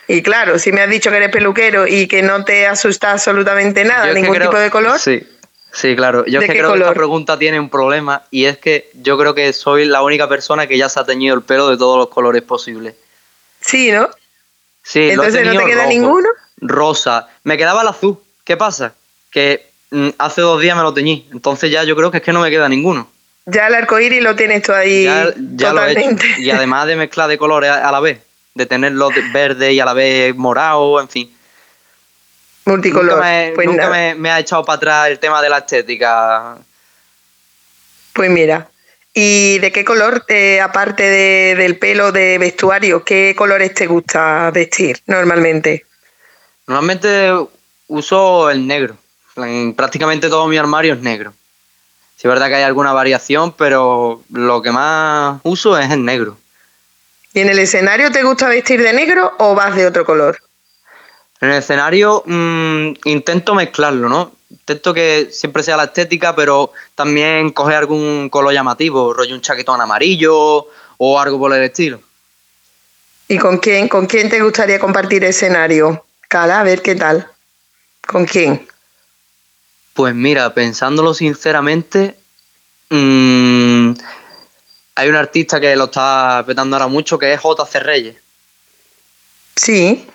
Y 0.08 0.22
claro, 0.22 0.60
si 0.60 0.72
me 0.72 0.82
has 0.82 0.90
dicho 0.90 1.10
que 1.10 1.18
eres 1.18 1.30
peluquero 1.30 1.88
y 1.88 2.08
que 2.08 2.22
no 2.22 2.44
te 2.44 2.68
asusta 2.68 3.12
absolutamente 3.12 3.86
nada, 3.86 4.12
ningún 4.14 4.40
tipo 4.40 4.58
de 4.58 4.70
color. 4.70 5.00
Sí, 5.00 5.26
sí, 5.72 5.96
claro. 5.96 6.26
Yo 6.26 6.42
es 6.42 6.48
que 6.48 6.58
creo 6.58 6.74
que 6.74 6.80
esta 6.80 6.94
pregunta 6.94 7.40
tiene 7.40 7.60
un 7.60 7.70
problema 7.70 8.24
y 8.30 8.46
es 8.46 8.58
que 8.58 8.90
yo 8.94 9.18
creo 9.18 9.34
que 9.34 9.54
soy 9.54 9.86
la 9.86 10.02
única 10.02 10.28
persona 10.28 10.68
que 10.68 10.78
ya 10.78 10.90
se 10.90 11.00
ha 11.00 11.06
teñido 11.06 11.36
el 11.36 11.44
pelo 11.44 11.70
de 11.70 11.78
todos 11.78 11.98
los 11.98 12.10
colores 12.10 12.42
posibles. 12.42 12.96
Sí, 13.62 13.92
¿no? 13.92 14.10
Sí, 14.84 15.12
Entonces 15.12 15.46
no 15.46 15.58
te 15.58 15.66
queda 15.66 15.86
ninguno. 15.86 16.28
Rosa. 16.58 17.30
Me 17.44 17.58
quedaba 17.58 17.82
el 17.82 17.88
azul. 17.88 18.18
¿Qué 18.44 18.58
pasa? 18.58 18.94
Que 19.32 19.71
hace 20.18 20.42
dos 20.42 20.62
días 20.62 20.76
me 20.76 20.84
lo 20.84 20.94
teñí. 20.94 21.28
Entonces 21.32 21.72
ya 21.72 21.84
yo 21.84 21.96
creo 21.96 22.12
que 22.12 22.18
es 22.18 22.24
que 22.24 22.34
no 22.34 22.42
me 22.42 22.50
queda 22.50 22.70
ninguno. 22.70 23.10
Ya 23.46 23.68
el 23.68 23.76
arcoíris 23.76 24.22
lo 24.22 24.36
tienes 24.36 24.62
tú 24.64 24.72
ahí 24.72 25.06
ya, 25.06 25.34
totalmente. 25.58 26.26
Y 26.38 26.52
además 26.52 26.88
de 26.88 26.96
mezclar 26.96 27.28
de 27.28 27.38
colores 27.38 27.72
a, 27.72 27.92
la 27.92 28.00
vez, 28.00 28.20
de 28.54 28.66
tenerlo 28.66 29.10
verde 29.34 29.74
y 29.74 29.80
a 29.80 29.86
la 29.86 29.94
vez 29.94 30.36
morado, 30.36 31.02
en 31.02 31.10
fin. 31.10 31.38
Multicolor. 32.66 33.16
Nunca, 33.16 33.30
me, 33.30 33.52
pues 33.56 34.18
me, 34.18 34.30
ha 34.30 34.40
echado 34.40 34.64
para 34.64 34.78
atrás 34.78 35.10
el 35.10 35.20
tema 35.20 35.42
de 35.42 35.50
la 35.50 35.58
estética. 35.58 36.58
Pues 38.14 38.30
mira, 38.30 38.70
¿y 39.14 39.58
de 39.58 39.72
qué 39.72 39.84
color, 39.84 40.24
eh, 40.28 40.62
aparte 40.62 41.04
del 41.56 41.78
pelo 41.80 42.12
de 42.12 42.38
vestuario, 42.38 43.04
qué 43.04 43.34
colores 43.36 43.74
te 43.74 43.88
gusta 43.88 44.52
vestir 44.52 45.00
normalmente? 45.08 45.86
Normalmente 46.68 47.32
uso 47.88 48.52
el 48.52 48.68
negro 48.68 48.98
prácticamente 49.76 50.30
todo 50.30 50.48
mi 50.48 50.58
armario 50.58 50.94
es 50.94 51.02
negro. 51.02 51.34
Sí, 52.18 52.28
es 52.28 52.30
verdad 52.30 52.48
que 52.50 52.56
hay 52.56 52.64
alguna 52.64 52.94
variación, 52.94 53.52
pero 53.54 54.22
lo 54.32 54.62
que 54.62 54.72
más 54.72 55.40
uso 55.44 55.78
es 55.78 55.90
el 55.90 56.06
negro. 56.06 56.38
¿Y 57.34 57.40
en 57.40 57.50
el 57.50 57.60
escenario 57.60 58.12
te 58.12 58.24
gusta 58.24 58.48
vestir 58.48 58.82
de 58.82 58.94
negro 58.94 59.34
o 59.40 59.56
vas 59.56 59.76
de 59.76 59.88
otro 59.88 60.06
color? 60.06 60.38
En 61.40 61.50
el 61.50 61.58
escenario 61.58 62.24
mm, 62.26 62.94
intento 63.06 63.56
mezclarlo, 63.56 64.08
¿no? 64.08 64.34
Intento 64.50 64.94
que 64.94 65.30
siempre 65.32 65.64
sea 65.64 65.78
la 65.78 65.86
estética, 65.86 66.36
pero 66.36 66.74
también 66.94 67.52
coger 67.52 67.78
algún 67.78 68.30
color 68.30 68.54
llamativo, 68.54 69.14
rollo 69.14 69.34
un 69.34 69.42
chaquetón 69.42 69.82
amarillo 69.82 70.68
o 70.98 71.20
algo 71.20 71.40
por 71.40 71.54
el 71.54 71.64
estilo. 71.64 72.02
¿Y 73.28 73.38
con 73.38 73.60
quién, 73.60 73.88
con 73.88 74.06
quién 74.06 74.30
te 74.30 74.42
gustaría 74.42 74.78
compartir 74.78 75.24
escenario? 75.24 76.06
Cala, 76.28 76.60
a 76.60 76.64
ver 76.64 76.82
qué 76.82 76.96
tal. 76.96 77.28
¿Con 78.06 78.26
quién? 78.26 78.68
Pues 79.94 80.16
mira, 80.16 80.54
pensándolo 80.54 81.14
sinceramente, 81.14 82.16
mmm, 82.90 83.92
hay 84.96 85.10
un 85.10 85.16
artista 85.16 85.60
que 85.60 85.76
lo 85.76 85.86
está 85.86 86.44
petando 86.46 86.76
ahora 86.76 86.88
mucho 86.88 87.20
que 87.20 87.34
es 87.34 87.42
JC 87.42 87.80
Reyes. 87.80 88.16
Sí. 89.56 90.08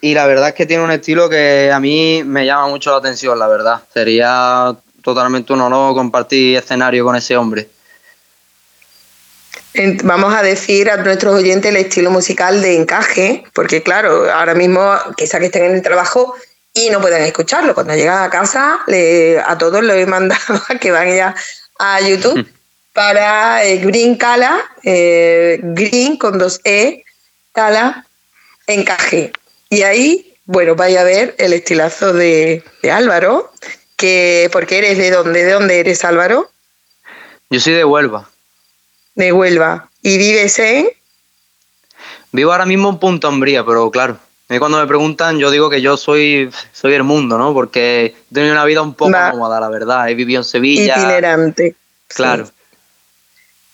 Y 0.00 0.14
la 0.14 0.26
verdad 0.26 0.48
es 0.48 0.54
que 0.54 0.66
tiene 0.66 0.82
un 0.82 0.90
estilo 0.90 1.28
que 1.28 1.70
a 1.72 1.78
mí 1.78 2.22
me 2.24 2.44
llama 2.44 2.68
mucho 2.68 2.90
la 2.90 2.96
atención, 2.96 3.38
la 3.38 3.46
verdad. 3.46 3.82
Sería 3.94 4.74
totalmente 5.02 5.52
un 5.52 5.60
honor 5.60 5.94
compartir 5.94 6.58
escenario 6.58 7.04
con 7.04 7.16
ese 7.16 7.36
hombre. 7.36 7.68
Vamos 10.04 10.34
a 10.34 10.42
decir 10.42 10.90
a 10.90 10.98
nuestros 10.98 11.34
oyentes 11.34 11.70
el 11.70 11.76
estilo 11.76 12.10
musical 12.10 12.60
de 12.60 12.76
encaje, 12.76 13.44
porque 13.54 13.82
claro, 13.82 14.30
ahora 14.30 14.54
mismo 14.54 14.92
quizá 15.16 15.38
que 15.38 15.46
estén 15.46 15.64
en 15.64 15.76
el 15.76 15.82
trabajo 15.82 16.34
y 16.74 16.90
no 16.90 17.00
pueden 17.00 17.22
escucharlo. 17.22 17.74
Cuando 17.74 17.94
llegan 17.94 18.22
a 18.22 18.30
casa, 18.30 18.80
a 19.46 19.58
todos 19.58 19.82
los 19.82 19.96
he 19.96 20.06
mandado 20.06 20.62
a 20.68 20.74
que 20.76 20.90
vayan 20.90 21.34
a 21.78 22.00
YouTube 22.00 22.46
para 22.92 23.64
eh, 23.64 23.78
Green 23.78 24.16
Cala, 24.16 24.62
eh, 24.82 25.58
Green 25.62 26.16
con 26.16 26.38
dos 26.38 26.60
E, 26.64 27.04
Cala, 27.52 28.06
encaje. 28.66 29.32
Y 29.70 29.82
ahí, 29.82 30.36
bueno, 30.44 30.74
vaya 30.74 31.00
a 31.00 31.04
ver 31.04 31.34
el 31.38 31.52
estilazo 31.52 32.12
de, 32.12 32.62
Álvaro, 32.90 33.52
que 33.96 34.48
porque 34.52 34.78
eres 34.78 34.98
de 34.98 35.10
dónde, 35.10 35.44
¿de 35.44 35.52
dónde 35.52 35.80
eres 35.80 36.04
Álvaro? 36.04 36.50
Yo 37.50 37.60
soy 37.60 37.74
de 37.74 37.84
Huelva. 37.84 38.28
De 39.14 39.32
Huelva. 39.32 39.90
¿Y 40.02 40.18
vives 40.18 40.58
en? 40.58 40.88
Vivo 42.32 42.52
ahora 42.52 42.66
mismo 42.66 42.90
en 42.90 42.98
Punta 42.98 43.28
Umbría, 43.28 43.64
pero 43.64 43.90
claro, 43.90 44.18
cuando 44.58 44.78
me 44.78 44.86
preguntan 44.86 45.38
yo 45.38 45.50
digo 45.50 45.70
que 45.70 45.80
yo 45.80 45.96
soy, 45.96 46.50
soy 46.72 46.94
el 46.94 47.02
mundo, 47.02 47.38
¿no? 47.38 47.54
Porque 47.54 48.14
he 48.30 48.34
tenido 48.34 48.52
una 48.52 48.64
vida 48.64 48.82
un 48.82 48.94
poco 48.94 49.12
cómoda, 49.30 49.60
la 49.60 49.68
verdad. 49.68 50.08
He 50.08 50.14
vivido 50.14 50.40
en 50.40 50.44
Sevilla. 50.44 50.96
Itinerante. 50.98 51.76
Claro. 52.08 52.50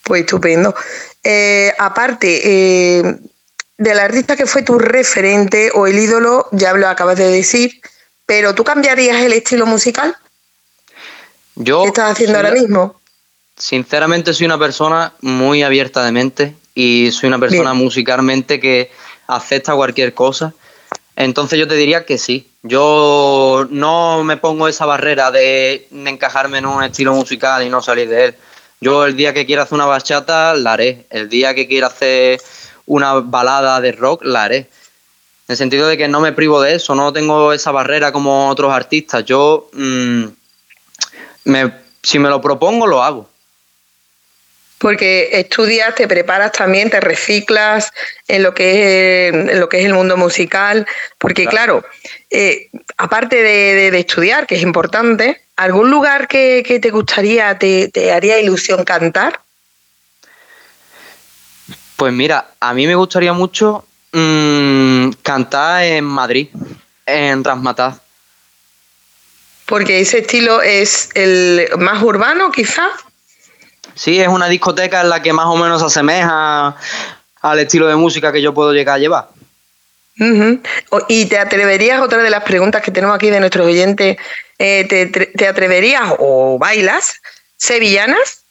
Pues 0.05 0.21
estupendo. 0.23 0.75
Eh, 1.23 1.73
aparte, 1.79 2.99
eh, 2.99 3.19
del 3.77 3.99
artista 3.99 4.37
que 4.37 4.47
fue 4.47 4.63
tu 4.63 4.79
referente 4.79 5.71
o 5.75 5.87
el 5.87 5.99
ídolo, 5.99 6.49
ya 6.53 6.73
lo 6.75 6.89
acabas 6.89 7.17
de 7.17 7.29
decir, 7.29 7.81
pero 8.27 8.55
¿tú 8.55 8.65
cambiarías 8.65 9.23
el 9.23 9.33
estilo 9.33 9.67
musical? 9.67 10.17
Yo, 11.55 11.83
¿Qué 11.83 11.89
estás 11.89 12.13
haciendo 12.13 12.39
ahora 12.39 12.53
mismo? 12.53 13.01
Sinceramente 13.57 14.33
soy 14.33 14.47
una 14.47 14.59
persona 14.59 15.13
muy 15.21 15.63
abierta 15.63 16.05
de 16.05 16.13
mente 16.13 16.55
y 16.75 17.11
soy 17.11 17.29
una 17.29 17.39
persona 17.39 17.75
musicalmente 17.75 18.61
que 18.61 18.91
acepta 19.27 19.75
cualquier 19.75 20.15
cosa. 20.15 20.55
Entonces 21.21 21.59
yo 21.59 21.67
te 21.67 21.75
diría 21.75 22.07
que 22.07 22.17
sí. 22.17 22.49
Yo 22.63 23.67
no 23.71 24.23
me 24.23 24.37
pongo 24.37 24.69
esa 24.69 24.87
barrera 24.87 25.33
de 25.33 25.89
encajarme 25.91 26.59
en 26.59 26.67
un 26.67 26.85
estilo 26.85 27.13
musical 27.13 27.67
y 27.67 27.69
no 27.69 27.83
salir 27.83 28.09
de 28.09 28.27
él. 28.27 28.35
Yo 28.81 29.05
el 29.05 29.17
día 29.17 29.35
que 29.35 29.45
quiera 29.45 29.65
hacer 29.65 29.75
una 29.75 29.87
bachata, 29.87 30.55
la 30.55 30.75
haré. 30.75 31.07
El 31.11 31.29
día 31.29 31.57
que 31.57 31.67
quiera 31.67 31.89
hacer 31.89 32.41
una 32.87 33.15
balada 33.15 33.81
de 33.81 33.91
rock, 33.91 34.25
la 34.25 34.45
haré. 34.45 34.59
En 34.59 34.69
el 35.49 35.57
sentido 35.57 35.89
de 35.89 35.99
que 35.99 36.07
no 36.07 36.21
me 36.21 36.31
privo 36.31 36.63
de 36.63 36.77
eso, 36.77 36.95
no 36.95 37.13
tengo 37.13 37.53
esa 37.53 37.73
barrera 37.73 38.13
como 38.13 38.49
otros 38.49 38.73
artistas. 38.73 39.25
Yo, 39.25 39.71
mm, 39.73 40.25
me, 41.47 41.75
si 42.01 42.21
me 42.21 42.29
lo 42.29 42.41
propongo, 42.41 42.87
lo 42.87 43.03
hago. 43.03 43.29
Porque 44.79 45.31
estudias, 45.33 45.95
te 45.97 46.07
preparas 46.07 46.53
también, 46.53 46.89
te 46.89 47.01
reciclas 47.01 47.93
en 48.29 48.45
lo 48.45 48.55
que 48.55 49.29
es, 49.29 49.59
lo 49.59 49.69
que 49.69 49.81
es 49.81 49.87
el 49.87 49.95
mundo 49.95 50.17
musical. 50.17 50.87
Porque, 51.19 51.47
claro, 51.47 51.85
eh, 52.31 52.71
aparte 52.97 53.43
de, 53.43 53.99
estudiar, 53.99 54.47
que 54.47 54.55
es 54.55 54.63
importante, 54.63 55.43
¿algún 55.57 55.91
lugar 55.91 56.29
que, 56.29 56.79
te 56.81 56.91
gustaría, 56.91 57.59
te, 57.59 57.89
te 57.89 58.13
haría 58.13 58.39
ilusión 58.39 58.85
cantar? 58.85 59.41
Pues 61.97 62.13
mira, 62.13 62.53
a 62.61 62.75
mí 62.75 62.87
me 62.87 62.95
gustaría 62.95 63.33
mucho 63.33 63.85
mm, 64.13 65.11
cantar 65.21 65.83
en 65.83 66.05
Madrid, 66.05 66.49
en 67.05 67.43
Rasmataz. 67.43 68.01
Porque 69.67 69.99
ese 69.99 70.19
estilo 70.19 70.63
es 70.63 71.11
el 71.15 71.69
más 71.77 72.01
urbano, 72.01 72.53
quizás. 72.53 72.93
Sí, 73.99 74.21
es 74.21 74.29
una 74.29 74.49
discoteca 74.49 75.01
en 75.01 75.11
la 75.11 75.21
que 75.21 75.33
más 75.33 75.47
o 75.47 75.57
menos 75.57 75.83
asemeja 75.83 76.77
al 77.43 77.59
estilo 77.59 77.89
de 77.89 77.97
música 77.97 78.31
que 78.31 78.41
yo 78.41 78.55
puedo 78.55 78.73
llegar 78.73 78.95
a 78.95 78.99
llevar. 78.99 79.29
¿Y 81.09 81.27
te 81.27 81.39
atreverías, 81.39 82.01
otra 82.01 82.23
de 82.23 82.31
las 82.31 82.45
preguntas 82.45 82.81
que 82.81 82.93
tenemos 82.93 83.17
aquí 83.17 83.29
de 83.31 83.41
nuestros 83.41 83.67
oyentes, 83.67 84.17
eh, 84.59 84.87
te, 84.89 85.07
te, 85.07 85.49
atreverías 85.49 86.15
o 86.19 86.59
bailas 86.59 87.21
sevillanas? 87.57 88.43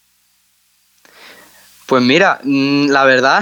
Pues 1.86 2.04
mira, 2.04 2.39
mm, 2.44 2.88
la 2.88 3.06
verdad, 3.06 3.42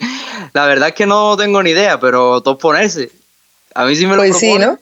la 0.54 0.64
verdad 0.64 0.88
es 0.88 0.94
que 0.94 1.04
no 1.04 1.36
tengo 1.36 1.62
ni 1.62 1.70
idea, 1.70 2.00
pero 2.00 2.40
todos 2.42 2.58
ponerse. 2.58 3.10
A 3.74 3.84
mí 3.84 3.94
sí 3.94 4.06
me 4.06 4.16
lo 4.16 4.22
Pues 4.22 4.38
sí, 4.38 4.58
¿no? 4.58 4.78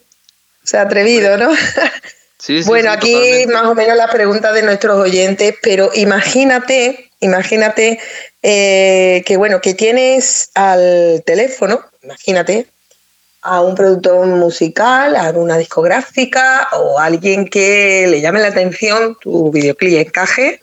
Se 0.63 0.79
ha 0.79 0.83
atrevido, 0.83 1.37
¿no? 1.37 1.51
Sí, 2.41 2.63
sí, 2.63 2.69
bueno, 2.69 2.91
aquí 2.91 3.47
más 3.53 3.65
o 3.65 3.75
menos 3.75 3.97
la 3.97 4.09
pregunta 4.09 4.53
de 4.53 4.63
nuestros 4.63 4.99
oyentes, 4.99 5.55
pero 5.63 5.91
imagínate, 5.95 7.11
imagínate 7.21 8.01
eh, 8.43 9.23
que 9.27 9.37
bueno, 9.37 9.61
que 9.61 9.75
tienes 9.75 10.51
al 10.55 11.23
teléfono, 11.27 11.83
imagínate, 12.03 12.67
a 13.43 13.61
un 13.61 13.75
productor 13.75 14.27
musical, 14.27 15.17
a 15.17 15.31
una 15.31 15.59
discográfica 15.59 16.69
o 16.73 16.99
a 16.99 17.05
alguien 17.05 17.47
que 17.47 18.07
le 18.09 18.21
llame 18.21 18.41
la 18.41 18.49
atención 18.49 19.17
tu 19.21 19.51
videoclip 19.51 20.07
encaje 20.07 20.61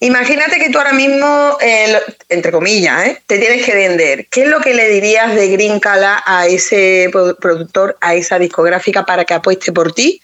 Imagínate 0.00 0.58
que 0.58 0.70
tú 0.70 0.78
ahora 0.78 0.92
mismo, 0.92 1.56
eh, 1.60 2.00
entre 2.28 2.50
comillas, 2.50 3.06
¿eh? 3.06 3.22
te 3.26 3.38
tienes 3.38 3.64
que 3.64 3.74
vender. 3.74 4.26
¿Qué 4.26 4.42
es 4.42 4.48
lo 4.48 4.60
que 4.60 4.74
le 4.74 4.88
dirías 4.88 5.34
de 5.34 5.48
Green 5.48 5.78
Cala 5.78 6.22
a 6.26 6.46
ese 6.46 7.08
productor, 7.40 7.96
a 8.00 8.16
esa 8.16 8.38
discográfica 8.38 9.06
para 9.06 9.24
que 9.24 9.34
apueste 9.34 9.72
por 9.72 9.92
ti? 9.92 10.20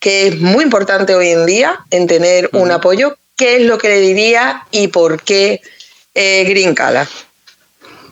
Que 0.00 0.28
es 0.28 0.40
muy 0.40 0.64
importante 0.64 1.14
hoy 1.14 1.28
en 1.28 1.46
día 1.46 1.80
en 1.90 2.06
tener 2.08 2.50
un 2.52 2.72
apoyo. 2.72 3.16
¿Qué 3.36 3.56
es 3.56 3.62
lo 3.62 3.78
que 3.78 3.88
le 3.88 4.00
dirías 4.00 4.56
y 4.70 4.88
por 4.88 5.22
qué 5.22 5.60
eh, 6.14 6.44
Green 6.48 6.74
Cala? 6.74 7.06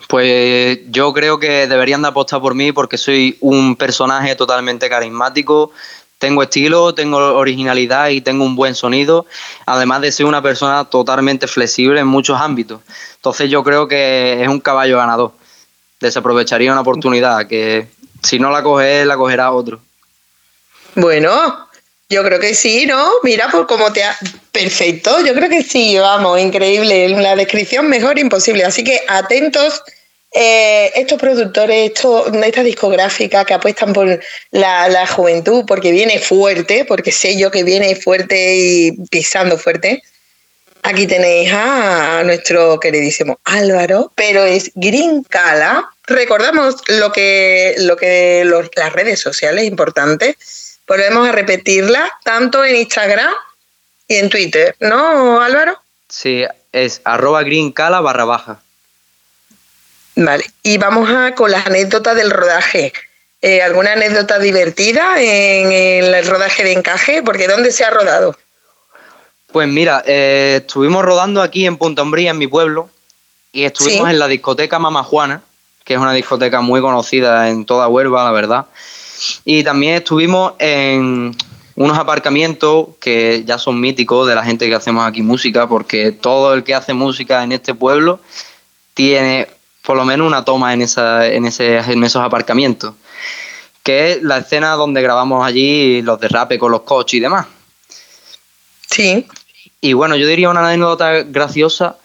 Pues 0.07 0.79
yo 0.89 1.13
creo 1.13 1.39
que 1.39 1.67
deberían 1.67 2.01
de 2.01 2.07
apostar 2.07 2.41
por 2.41 2.55
mí 2.55 2.71
porque 2.71 2.97
soy 2.97 3.37
un 3.41 3.75
personaje 3.75 4.35
totalmente 4.35 4.89
carismático, 4.89 5.71
tengo 6.17 6.41
estilo, 6.41 6.95
tengo 6.95 7.17
originalidad 7.35 8.09
y 8.09 8.21
tengo 8.21 8.43
un 8.43 8.55
buen 8.55 8.73
sonido, 8.73 9.27
además 9.67 10.01
de 10.01 10.11
ser 10.11 10.25
una 10.25 10.41
persona 10.41 10.85
totalmente 10.85 11.47
flexible 11.47 11.99
en 11.99 12.07
muchos 12.07 12.41
ámbitos. 12.41 12.81
Entonces 13.17 13.51
yo 13.51 13.63
creo 13.63 13.87
que 13.87 14.41
es 14.41 14.47
un 14.47 14.59
caballo 14.59 14.97
ganador. 14.97 15.31
Desaprovecharía 15.99 16.71
una 16.71 16.81
oportunidad 16.81 17.47
que 17.47 17.87
si 18.23 18.39
no 18.39 18.51
la 18.51 18.63
coge 18.63 19.05
la 19.05 19.15
cogerá 19.15 19.51
otro. 19.51 19.79
Bueno, 20.95 21.68
yo 22.09 22.23
creo 22.23 22.39
que 22.39 22.55
sí, 22.55 22.85
¿no? 22.87 23.11
Mira, 23.23 23.47
pues 23.51 23.65
cómo 23.67 23.93
te 23.93 24.03
ha... 24.03 24.17
Perfecto, 24.51 25.23
yo 25.23 25.33
creo 25.35 25.47
que 25.47 25.63
sí, 25.63 25.97
vamos, 25.97 26.39
increíble. 26.39 27.07
La 27.09 27.35
descripción 27.35 27.87
mejor 27.87 28.17
imposible. 28.17 28.65
Así 28.65 28.83
que 28.83 29.01
atentos 29.07 29.83
eh, 30.31 30.91
estos 30.95 31.19
productores, 31.19 31.91
esto, 31.91 32.31
estas 32.43 32.65
discográficas 32.65 33.45
que 33.45 33.53
apuestan 33.53 33.93
por 33.93 34.19
la, 34.51 35.07
juventud, 35.07 35.63
porque 35.67 35.91
viene 35.91 36.19
fuerte, 36.19 36.83
porque 36.85 37.11
sé 37.11 37.37
yo 37.37 37.51
que 37.51 37.63
viene 37.63 37.95
fuerte 37.95 38.55
y 38.55 38.91
pisando 39.09 39.57
fuerte. 39.57 40.01
Aquí 40.81 41.07
tenéis 41.07 41.51
a 41.53 42.23
nuestro 42.25 42.79
queridísimo 42.79 43.39
Álvaro, 43.43 44.11
pero 44.15 44.45
es 44.45 44.71
Green 44.75 45.23
Cala. 45.23 45.89
Recordamos 46.07 46.75
lo 46.87 47.11
que, 47.11 47.75
lo 47.79 47.97
que 47.97 48.49
las 48.75 48.93
redes 48.93 49.19
sociales 49.19 49.65
importantes. 49.65 50.37
Volvemos 50.89 51.29
a 51.29 51.31
repetirla 51.31 52.11
tanto 52.23 52.65
en 52.65 52.75
Instagram 52.75 53.31
y 54.07 54.15
en 54.15 54.27
Twitter, 54.27 54.75
¿no, 54.79 55.39
Álvaro? 55.39 55.79
Sí, 56.07 56.43
es 56.71 57.01
arroba 57.03 57.43
Green 57.43 57.71
Cala 57.71 58.01
barra 58.01 58.25
baja. 58.25 58.59
Vale, 60.15 60.43
y 60.63 60.79
vamos 60.79 61.07
a 61.11 61.35
con 61.35 61.51
las 61.51 61.67
anécdotas 61.67 62.15
del 62.15 62.31
rodaje. 62.31 62.91
Eh, 63.41 63.61
¿Alguna 63.61 63.93
anécdota 63.93 64.39
divertida 64.39 65.21
en 65.21 65.71
el 65.71 66.25
rodaje 66.25 66.63
de 66.63 66.73
encaje? 66.73 67.21
Porque 67.21 67.47
¿dónde 67.47 67.71
se 67.71 67.85
ha 67.85 67.91
rodado? 67.91 68.35
Pues 69.51 69.67
mira, 69.67 70.03
eh, 70.07 70.57
estuvimos 70.61 71.05
rodando 71.05 71.43
aquí 71.43 71.67
en 71.67 71.77
Punta 71.77 72.01
Umbría, 72.01 72.31
en 72.31 72.39
mi 72.39 72.47
pueblo, 72.47 72.89
y 73.51 73.65
estuvimos 73.65 74.09
en 74.09 74.17
la 74.17 74.27
discoteca 74.27 74.79
Mama 74.79 75.03
Juana, 75.03 75.43
que 75.85 75.93
es 75.93 75.99
una 75.99 76.13
discoteca 76.13 76.61
muy 76.61 76.81
conocida 76.81 77.47
en 77.49 77.65
toda 77.65 77.87
Huelva, 77.87 78.23
la 78.23 78.31
verdad. 78.31 78.65
Y 79.45 79.63
también 79.63 79.95
estuvimos 79.95 80.53
en 80.59 81.35
unos 81.75 81.97
aparcamientos 81.97 82.89
que 82.99 83.43
ya 83.45 83.57
son 83.57 83.79
míticos 83.79 84.27
de 84.27 84.35
la 84.35 84.43
gente 84.43 84.67
que 84.67 84.75
hacemos 84.75 85.05
aquí 85.05 85.21
música, 85.21 85.67
porque 85.67 86.11
todo 86.11 86.53
el 86.53 86.63
que 86.63 86.75
hace 86.75 86.93
música 86.93 87.43
en 87.43 87.51
este 87.51 87.73
pueblo 87.73 88.19
tiene 88.93 89.47
por 89.83 89.95
lo 89.95 90.05
menos 90.05 90.27
una 90.27 90.43
toma 90.43 90.73
en, 90.73 90.81
esa, 90.81 91.25
en, 91.27 91.45
ese, 91.45 91.77
en 91.77 92.03
esos 92.03 92.21
aparcamientos, 92.21 92.93
que 93.81 94.11
es 94.11 94.23
la 94.23 94.39
escena 94.39 94.71
donde 94.73 95.01
grabamos 95.01 95.45
allí 95.45 96.01
los 96.01 96.19
derrapes 96.19 96.59
con 96.59 96.71
los 96.71 96.81
coches 96.81 97.15
y 97.15 97.19
demás. 97.21 97.47
Sí. 98.91 99.25
Y 99.81 99.93
bueno, 99.93 100.15
yo 100.15 100.27
diría 100.27 100.49
una 100.49 100.67
anécdota 100.67 101.23
graciosa 101.23 101.97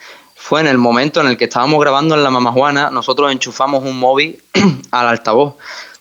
fue 0.45 0.61
en 0.61 0.67
el 0.67 0.77
momento 0.77 1.23
en 1.23 1.29
el 1.29 1.39
que 1.39 1.45
estábamos 1.45 1.81
grabando 1.81 2.15
en 2.15 2.23
la 2.23 2.29
Mama 2.29 2.53
Juana, 2.53 2.91
nosotros 2.91 3.33
enchufamos 3.33 3.83
un 3.83 3.99
móvil 3.99 4.43
al 4.91 5.09
altavoz. 5.09 5.55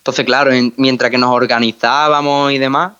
Entonces, 0.04 0.26
claro, 0.26 0.50
mientras 0.76 1.10
que 1.10 1.16
nos 1.16 1.30
organizábamos 1.30 2.52
y 2.52 2.58
demás, 2.58 2.92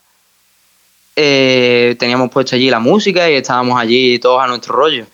eh, 1.15 1.95
teníamos 1.99 2.31
puesto 2.31 2.57
allí 2.57 2.71
la 2.71 2.79
música 2.79 3.31
y 3.31 3.35
estábamos 3.35 3.79
allí 3.79 4.19
todos 4.19 4.43
a 4.43 4.47
nuestro 4.47 4.75
rollo. 4.75 5.05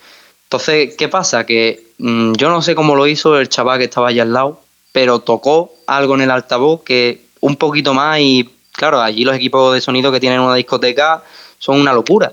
Entonces, 0.45 0.95
¿qué 0.97 1.09
pasa? 1.09 1.45
Que 1.45 1.83
mm, 1.97 2.31
yo 2.35 2.49
no 2.49 2.61
sé 2.61 2.75
cómo 2.75 2.95
lo 2.95 3.07
hizo 3.07 3.37
el 3.37 3.49
chaval 3.49 3.77
que 3.77 3.83
estaba 3.83 4.07
allá 4.07 4.23
al 4.23 4.31
lado, 4.31 4.61
pero 4.93 5.19
tocó 5.19 5.73
algo 5.85 6.15
en 6.15 6.21
el 6.21 6.31
altavoz 6.31 6.81
que 6.83 7.23
un 7.41 7.57
poquito 7.57 7.93
más 7.93 8.19
y 8.21 8.49
claro, 8.71 9.01
allí 9.01 9.25
los 9.25 9.35
equipos 9.35 9.73
de 9.73 9.81
sonido 9.81 10.13
que 10.13 10.21
tienen 10.21 10.39
una 10.39 10.55
discoteca 10.55 11.21
son 11.59 11.77
una 11.77 11.91
locura. 11.91 12.31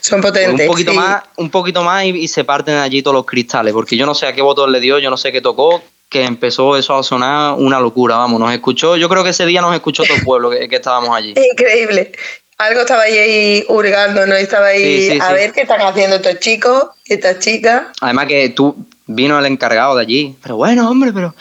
Son 0.00 0.20
potentes. 0.20 0.66
Un 0.66 0.72
poquito 0.72 0.94
más, 0.94 1.22
un 1.36 1.50
poquito 1.50 1.84
más 1.84 2.04
y, 2.06 2.26
se 2.26 2.42
parten 2.42 2.74
allí 2.74 3.02
todos 3.02 3.14
los 3.14 3.24
cristales, 3.24 3.72
porque 3.72 3.96
yo 3.96 4.04
no 4.04 4.16
sé 4.16 4.26
a 4.26 4.32
qué 4.32 4.42
botón 4.42 4.72
le 4.72 4.80
dio, 4.80 4.98
yo 4.98 5.10
no 5.10 5.16
sé 5.16 5.30
qué 5.30 5.40
tocó, 5.40 5.80
que 6.08 6.24
empezó 6.24 6.76
eso 6.76 6.96
a 6.96 7.02
sonar 7.02 7.54
una 7.58 7.80
locura, 7.80 8.16
vamos, 8.16 8.40
nos 8.40 8.52
escuchó, 8.52 8.96
yo 8.96 9.08
creo 9.08 9.24
que 9.24 9.30
ese 9.30 9.46
día 9.46 9.60
nos 9.60 9.74
escuchó 9.74 10.04
todo 10.04 10.16
el 10.16 10.24
pueblo 10.24 10.50
que, 10.50 10.68
que 10.68 10.76
estábamos 10.76 11.10
allí. 11.16 11.34
Increíble 11.52 12.12
algo 12.58 12.80
estaba 12.80 13.02
ahí 13.02 13.64
hurgando, 13.68 14.26
¿no? 14.26 14.34
Estaba 14.34 14.68
ahí 14.68 15.18
a 15.20 15.32
ver 15.32 15.52
qué 15.52 15.62
están 15.62 15.80
haciendo 15.82 16.16
estos 16.16 16.40
chicos 16.40 16.86
estas 17.04 17.38
chicas. 17.38 17.84
Además 18.00 18.26
que 18.26 18.48
tú 18.50 18.76
vino 19.06 19.38
el 19.38 19.46
encargado 19.46 19.96
de 19.96 20.02
allí. 20.02 20.36
Pero 20.42 20.56
bueno, 20.56 20.90
hombre, 20.90 21.12
pero 21.12 21.34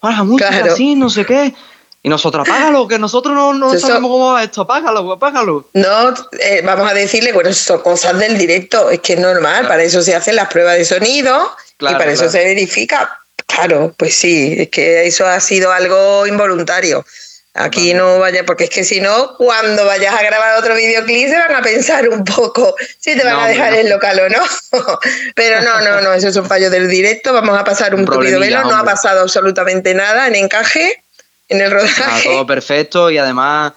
para 0.00 0.24
música 0.24 0.48
así, 0.64 0.94
no 0.94 1.10
sé 1.10 1.24
qué. 1.24 1.54
Y 2.04 2.08
nosotros, 2.08 2.48
apágalo, 2.48 2.88
que 2.88 2.98
nosotros 2.98 3.32
no, 3.32 3.54
no 3.54 3.78
sabemos 3.78 4.10
cómo 4.10 4.32
va 4.32 4.42
esto, 4.42 4.62
apágalo, 4.62 5.12
apágalo. 5.12 5.68
No, 5.74 6.12
eh, 6.40 6.60
vamos 6.64 6.90
a 6.90 6.94
decirle, 6.94 7.32
bueno, 7.32 7.52
son 7.52 7.80
cosas 7.80 8.18
del 8.18 8.36
directo, 8.36 8.90
es 8.90 8.98
que 8.98 9.12
es 9.12 9.20
normal, 9.20 9.68
para 9.68 9.84
eso 9.84 10.02
se 10.02 10.12
hacen 10.12 10.34
las 10.34 10.48
pruebas 10.48 10.78
de 10.78 10.84
sonido 10.84 11.48
y 11.78 11.84
para 11.84 12.10
eso 12.10 12.28
se 12.28 12.38
verifica. 12.38 13.21
Claro, 13.54 13.94
pues 13.96 14.14
sí, 14.14 14.54
es 14.58 14.68
que 14.68 15.06
eso 15.06 15.26
ha 15.26 15.40
sido 15.40 15.72
algo 15.72 16.26
involuntario. 16.26 17.04
Aquí 17.54 17.92
no 17.92 18.18
vaya, 18.18 18.46
porque 18.46 18.64
es 18.64 18.70
que 18.70 18.82
si 18.82 18.98
no, 19.00 19.36
cuando 19.36 19.84
vayas 19.84 20.14
a 20.14 20.22
grabar 20.22 20.58
otro 20.58 20.74
videoclip 20.74 21.28
se 21.28 21.36
van 21.36 21.54
a 21.54 21.60
pensar 21.60 22.08
un 22.08 22.24
poco 22.24 22.74
si 22.98 23.14
te 23.14 23.22
van 23.22 23.40
a 23.40 23.46
dejar 23.46 23.74
el 23.74 23.90
local 23.90 24.20
o 24.20 24.28
no. 24.30 24.42
Pero 25.34 25.60
no, 25.60 25.82
no, 25.82 26.00
no, 26.00 26.14
eso 26.14 26.28
es 26.28 26.36
un 26.36 26.46
fallo 26.46 26.70
del 26.70 26.88
directo. 26.88 27.34
Vamos 27.34 27.58
a 27.58 27.62
pasar 27.62 27.94
un, 27.94 28.06
poquito 28.06 28.40
velo. 28.40 28.62
No 28.62 28.76
ha 28.76 28.84
pasado 28.84 29.20
absolutamente 29.20 29.92
nada 29.92 30.28
en 30.28 30.36
encaje, 30.36 31.04
en 31.50 31.60
el 31.60 31.70
rodaje. 31.70 32.30
todo 32.30 32.46
perfecto 32.46 33.10
y 33.10 33.18
además 33.18 33.72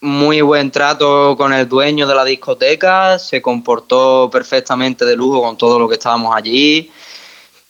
muy 0.00 0.42
buen 0.42 0.70
trato 0.70 1.34
con 1.38 1.54
el 1.54 1.66
dueño 1.66 2.06
de 2.06 2.14
la 2.14 2.26
discoteca. 2.26 3.18
Se 3.18 3.40
comportó 3.40 4.28
perfectamente 4.30 5.06
de 5.06 5.16
lujo 5.16 5.40
con 5.40 5.56
todo 5.56 5.78
lo 5.78 5.88
que 5.88 5.94
estábamos 5.94 6.36
allí. 6.36 6.92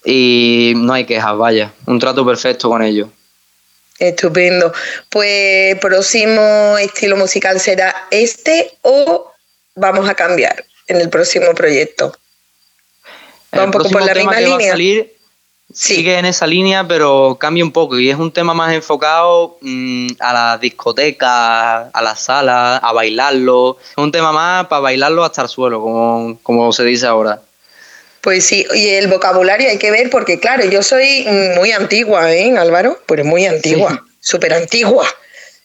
Y 0.05 0.73
no 0.77 0.93
hay 0.93 1.05
quejas, 1.05 1.37
vaya. 1.37 1.73
Un 1.87 1.99
trato 1.99 2.27
perfecto 2.27 2.69
con 2.69 2.83
ellos. 2.83 3.09
Estupendo. 3.99 4.73
Pues 5.09 5.79
próximo 5.79 6.77
estilo 6.79 7.17
musical 7.17 7.61
será 7.61 7.95
este 8.11 8.73
o 8.83 9.33
vamos 9.75 10.09
a 10.09 10.15
cambiar 10.15 10.65
en 10.89 11.01
el 11.01 11.09
próximo 11.09 11.55
proyecto. 11.55 12.13
Va 13.57 13.65
un 13.65 13.71
poco 13.71 13.91
por 13.91 14.05
la 14.05 14.15
misma 14.15 14.41
línea. 14.41 14.75
Sigue 15.73 16.19
en 16.19 16.27
esa 16.27 16.47
línea, 16.47 16.87
pero 16.87 17.39
cambia 17.41 17.65
un 17.65 17.73
poco 17.73 17.99
y 17.99 18.11
es 18.11 18.17
un 18.17 18.31
tema 18.31 18.53
más 18.53 18.75
enfocado 18.75 19.57
mm, 19.63 20.09
a 20.19 20.33
la 20.35 20.59
discoteca, 20.59 21.89
a 21.89 22.03
la 22.03 22.15
sala, 22.15 22.77
a 22.77 22.93
bailarlo. 22.93 23.79
Es 23.81 23.97
un 23.97 24.13
tema 24.13 24.33
más 24.33 24.67
para 24.67 24.81
bailarlo 24.81 25.25
hasta 25.25 25.43
el 25.43 25.49
suelo, 25.49 25.81
como, 25.81 26.39
como 26.43 26.73
se 26.73 26.85
dice 26.85 27.07
ahora. 27.07 27.41
Pues 28.23 28.47
sí, 28.47 28.65
y 28.73 28.91
el 28.91 29.09
vocabulario 29.09 29.69
hay 29.69 29.79
que 29.79 29.91
ver 29.91 30.09
porque, 30.09 30.39
claro, 30.39 30.65
yo 30.65 30.83
soy 30.83 31.27
muy 31.57 31.73
antigua, 31.73 32.33
¿eh, 32.33 32.57
Álvaro? 32.57 33.01
Pues 33.07 33.25
muy 33.25 33.47
antigua, 33.47 34.07
súper 34.21 34.55
antigua. 34.55 35.07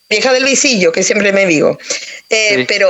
Vieja 0.09 0.33
del 0.33 0.43
visillo, 0.43 0.91
que 0.91 1.03
siempre 1.03 1.31
me 1.31 1.45
digo. 1.45 1.77
Eh, 2.29 2.65
pero 2.67 2.89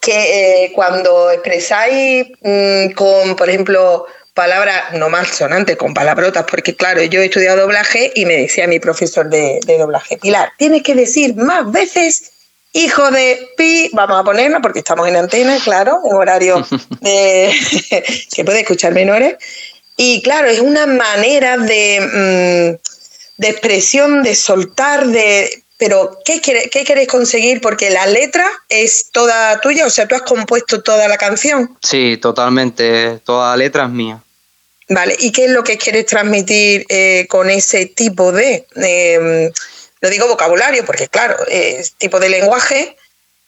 que 0.00 0.64
eh, 0.64 0.72
cuando 0.74 1.30
expresáis 1.30 2.26
mm, 2.42 2.90
con, 2.90 3.36
por 3.36 3.48
ejemplo, 3.48 4.06
palabras 4.34 4.92
no 4.92 5.08
más 5.08 5.28
sonantes, 5.28 5.76
con 5.76 5.94
palabrotas, 5.94 6.44
porque 6.48 6.76
claro, 6.76 7.02
yo 7.02 7.22
he 7.22 7.24
estudiado 7.24 7.62
doblaje 7.62 8.12
y 8.14 8.26
me 8.26 8.36
decía 8.36 8.66
mi 8.66 8.80
profesor 8.80 9.30
de, 9.30 9.60
de 9.64 9.78
doblaje, 9.78 10.18
Pilar, 10.18 10.50
tienes 10.58 10.82
que 10.82 10.94
decir 10.94 11.34
más 11.36 11.72
veces 11.72 12.32
hijo 12.76 13.10
de 13.10 13.48
pi, 13.56 13.90
vamos 13.92 14.20
a 14.20 14.24
ponernos 14.24 14.60
porque 14.62 14.80
estamos 14.80 15.08
en 15.08 15.16
antena, 15.16 15.58
claro, 15.62 16.00
en 16.04 16.14
horario 16.14 16.66
de, 17.00 17.52
que 18.34 18.44
puede 18.44 18.60
escuchar 18.60 18.92
menores. 18.92 19.36
Y 19.96 20.20
claro, 20.22 20.48
es 20.48 20.60
una 20.60 20.86
manera 20.86 21.56
de, 21.56 22.78
mm, 22.78 23.40
de 23.40 23.48
expresión, 23.48 24.22
de 24.22 24.34
soltar, 24.34 25.06
de... 25.06 25.62
Pero, 25.78 26.18
¿qué, 26.24 26.40
¿qué 26.40 26.84
queréis 26.84 27.08
conseguir? 27.08 27.60
Porque 27.60 27.90
la 27.90 28.06
letra 28.06 28.46
es 28.70 29.10
toda 29.12 29.60
tuya, 29.60 29.84
o 29.84 29.90
sea, 29.90 30.08
tú 30.08 30.14
has 30.14 30.22
compuesto 30.22 30.82
toda 30.82 31.06
la 31.06 31.18
canción. 31.18 31.76
Sí, 31.82 32.16
totalmente, 32.16 33.20
toda 33.24 33.50
la 33.50 33.56
letra 33.58 33.84
es 33.84 33.90
mía. 33.90 34.22
Vale, 34.88 35.16
¿y 35.18 35.32
qué 35.32 35.46
es 35.46 35.50
lo 35.50 35.64
que 35.64 35.76
quieres 35.76 36.06
transmitir 36.06 36.86
eh, 36.88 37.26
con 37.28 37.50
ese 37.50 37.86
tipo 37.86 38.32
de... 38.32 38.66
Eh, 38.76 39.52
lo 40.06 40.10
digo 40.10 40.28
vocabulario, 40.28 40.84
porque 40.84 41.08
claro, 41.08 41.36
es 41.48 41.94
tipo 41.94 42.20
de 42.20 42.28
lenguaje 42.28 42.96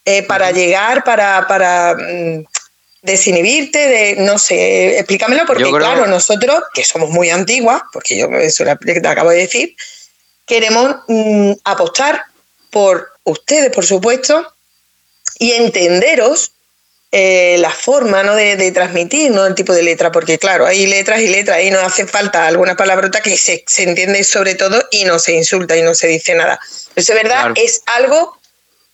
eh, 0.05 0.25
para 0.25 0.51
llegar, 0.51 1.05
para, 1.05 1.47
para 1.47 1.95
mm, 1.95 2.45
desinhibirte, 3.03 3.79
de, 3.79 4.17
no 4.17 4.41
sé, 4.41 4.99
explícamelo, 4.99 5.47
porque 5.47 5.71
claro, 5.71 6.07
nosotros, 6.09 6.65
que 6.75 6.83
somos 6.83 7.11
muy 7.11 7.31
antiguas, 7.31 7.83
porque 7.93 8.19
yo 8.19 8.27
eso 8.39 8.65
te 8.65 9.09
acabo 9.09 9.31
de 9.31 9.37
decir, 9.37 9.77
queremos 10.47 10.97
mm, 11.07 11.53
apostar 11.63 12.25
por 12.71 13.13
ustedes, 13.23 13.71
por 13.71 13.87
supuesto, 13.87 14.53
y 15.39 15.53
entenderos 15.53 16.53
eh, 17.11 17.57
la 17.59 17.71
forma 17.71 18.23
¿no? 18.23 18.35
de, 18.35 18.71
transmitir 18.73 19.31
¿no? 19.31 19.47
el 19.47 19.55
tipo 19.55 19.73
de 19.73 19.83
letra, 19.83 20.13
porque 20.13 20.39
claro, 20.39 20.67
hay 20.67 20.87
letras 20.87 21.21
y 21.21 21.29
letras 21.29 21.63
y 21.63 21.71
no 21.71 21.81
hace 21.81 22.07
falta 22.07 22.47
alguna 22.47 22.77
palabrota 22.77 23.23
que 23.23 23.37
se, 23.37 23.65
entiende 23.79 24.23
sobre 24.25 24.55
todo 24.55 24.83
y 24.91 25.05
no 25.05 25.19
se 25.19 25.33
insulta 25.33 25.77
y 25.77 25.83
no 25.83 25.95
se 25.95 26.09
dice 26.09 26.35
nada. 26.35 26.61
Eso 26.95 27.13
es 27.13 27.23
verdad, 27.23 27.53
es 27.55 27.83
algo 27.97 28.37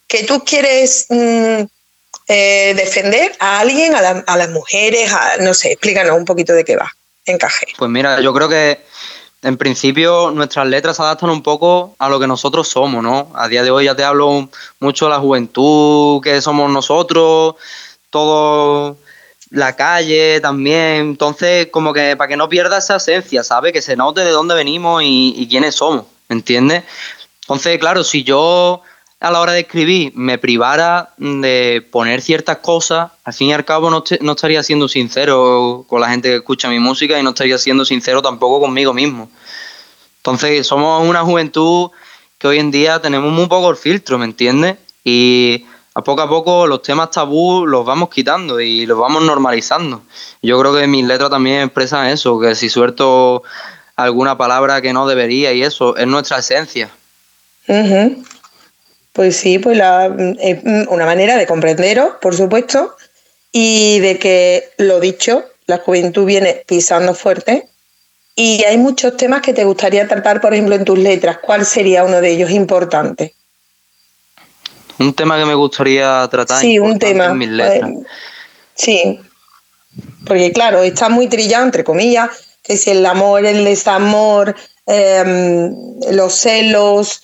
que 0.07 0.22
tú 0.24 0.44
quieres 0.44 1.07
mm, 1.09 1.62
eh, 2.29 2.74
defender 2.77 3.35
a 3.40 3.59
alguien, 3.59 3.94
a, 3.96 4.24
a 4.27 4.37
las 4.37 4.50
mujeres, 4.50 5.11
no 5.40 5.53
sé, 5.53 5.72
explícanos 5.72 6.16
un 6.16 6.24
poquito 6.24 6.53
de 6.53 6.64
qué 6.64 6.77
va, 6.77 6.92
encaje. 7.27 7.66
Pues 7.77 7.90
mira, 7.90 8.20
yo 8.20 8.33
creo 8.33 8.48
que 8.48 8.81
en 9.44 9.59
principio 9.59 10.31
nuestras 10.31 10.66
letras 10.66 10.96
se 10.96 11.03
adaptan 11.03 11.31
un 11.31 11.42
poco 11.42 11.94
a 11.98 12.09
lo 12.09 12.18
que 12.18 12.27
nosotros 12.27 12.66
somos, 12.66 13.03
¿no? 13.03 13.31
A 13.35 13.48
día 13.48 13.62
de 13.62 13.70
hoy 13.70 13.85
ya 13.85 13.94
te 13.94 14.03
hablo 14.03 14.48
mucho 14.81 15.05
de 15.05 15.11
la 15.11 15.18
juventud 15.18 16.22
que 16.22 16.40
somos 16.40 16.70
nosotros, 16.70 17.57
todo 18.14 18.96
la 19.50 19.74
calle 19.74 20.40
también. 20.40 21.00
Entonces, 21.00 21.66
como 21.72 21.92
que 21.92 22.16
para 22.16 22.29
que 22.29 22.37
no 22.37 22.48
pierda 22.48 22.79
esa 22.79 22.96
esencia, 22.96 23.42
¿sabes? 23.42 23.72
Que 23.72 23.83
se 23.83 23.96
note 23.96 24.20
de 24.20 24.31
dónde 24.31 24.55
venimos 24.55 25.03
y, 25.05 25.48
quiénes 25.50 25.74
somos, 25.74 26.05
¿entiendes? 26.29 26.85
Entonces, 27.40 27.77
claro, 27.81 28.05
si 28.05 28.22
yo 28.22 28.83
a 29.18 29.31
la 29.33 29.40
hora 29.40 29.53
de 29.53 29.61
escribir 29.61 30.12
me 30.14 30.38
privara 30.38 31.12
de 31.16 31.85
poner 31.90 32.22
ciertas 32.22 32.59
cosas, 32.59 33.11
al 33.24 33.35
fin 33.35 33.48
y 33.48 33.53
al 33.53 33.64
cabo 33.64 33.90
no, 33.90 34.05
no, 34.20 34.33
estaría 34.33 34.62
siendo 34.62 34.87
sincero 34.88 35.85
con 35.88 36.00
la 36.00 36.09
gente 36.09 36.29
que 36.29 36.37
escucha 36.37 36.68
mi 36.68 36.79
música 36.79 37.18
y 37.18 37.24
no 37.24 37.31
estaría 37.31 37.59
siendo 37.59 37.85
sincero 37.85 38.22
tampoco 38.22 38.61
conmigo 38.61 38.94
mismo. 38.94 39.29
Entonces 40.18 40.64
somos 40.64 41.05
una 41.05 41.22
juventud 41.22 41.90
que 42.38 42.46
hoy 42.46 42.61
en 42.61 42.70
día 42.70 43.00
tenemos 43.00 43.33
muy 43.33 43.46
poco 43.46 43.70
el 43.70 43.77
filtro, 43.77 44.18
¿me 44.18 44.27
entiendes? 44.27 44.77
Y 45.03 45.64
a 45.94 46.02
poco 46.02 46.22
a 46.22 46.28
poco 46.28 46.66
los 46.66 46.83
temas 46.83 47.11
tabú 47.11 47.66
los 47.66 47.85
vamos 47.87 48.09
quitando 48.09 48.61
y 48.61 48.85
los 48.85 48.98
vamos 48.98 49.22
normalizando. 49.22 50.02
Yo 50.42 50.59
creo 50.59 50.74
que 50.74 50.87
mis 50.87 51.07
letras 51.07 51.30
también 51.30 51.62
expresan 51.62 52.09
eso, 52.09 52.38
que 52.40 52.54
si 52.57 52.68
suelto 52.68 53.44
alguna 53.96 54.37
palabra 54.37 54.83
que 54.83 54.92
no 54.92 55.07
debería 55.07 55.52
y 55.52 55.62
eso, 55.62 55.96
es 55.96 56.07
nuestra 56.07 56.38
esencia. 56.38 56.90
Pues 59.12 59.37
sí, 59.37 59.61
pues 59.61 59.80
es 60.40 60.59
una 60.88 61.07
manera 61.07 61.37
de 61.37 61.46
comprenderos, 61.46 62.14
por 62.20 62.35
supuesto, 62.35 62.96
y 63.52 64.00
de 64.00 64.18
que 64.18 64.70
lo 64.78 64.98
dicho, 64.98 65.44
la 65.66 65.78
juventud 65.78 66.24
viene 66.24 66.64
pisando 66.66 67.14
fuerte 67.14 67.68
y 68.35 68.64
hay 68.64 68.78
muchos 68.78 69.16
temas 69.16 69.42
que 69.42 69.54
te 69.54 69.64
gustaría 69.64 70.09
tratar, 70.09 70.40
por 70.40 70.52
ejemplo, 70.52 70.74
en 70.74 70.85
tus 70.85 70.98
letras. 70.98 71.38
¿Cuál 71.38 71.64
sería 71.64 72.02
uno 72.02 72.20
de 72.20 72.33
ellos 72.33 72.50
importante? 72.50 73.35
Un 74.98 75.14
tema 75.14 75.38
que 75.38 75.44
me 75.44 75.54
gustaría 75.54 76.26
tratar 76.28 76.61
sí, 76.61 76.78
un 76.78 76.98
tema. 76.98 77.26
en 77.26 77.38
mis 77.38 77.48
letras. 77.48 77.90
sí, 78.74 79.20
porque 80.26 80.52
claro, 80.52 80.83
está 80.83 81.09
muy 81.09 81.28
trillado, 81.28 81.64
entre 81.64 81.85
comillas, 81.85 82.30
que 82.62 82.76
si 82.76 82.90
el 82.90 83.04
amor, 83.04 83.44
el 83.44 83.64
desamor, 83.64 84.54
em, 84.87 85.74
los 86.11 86.35
celos, 86.35 87.22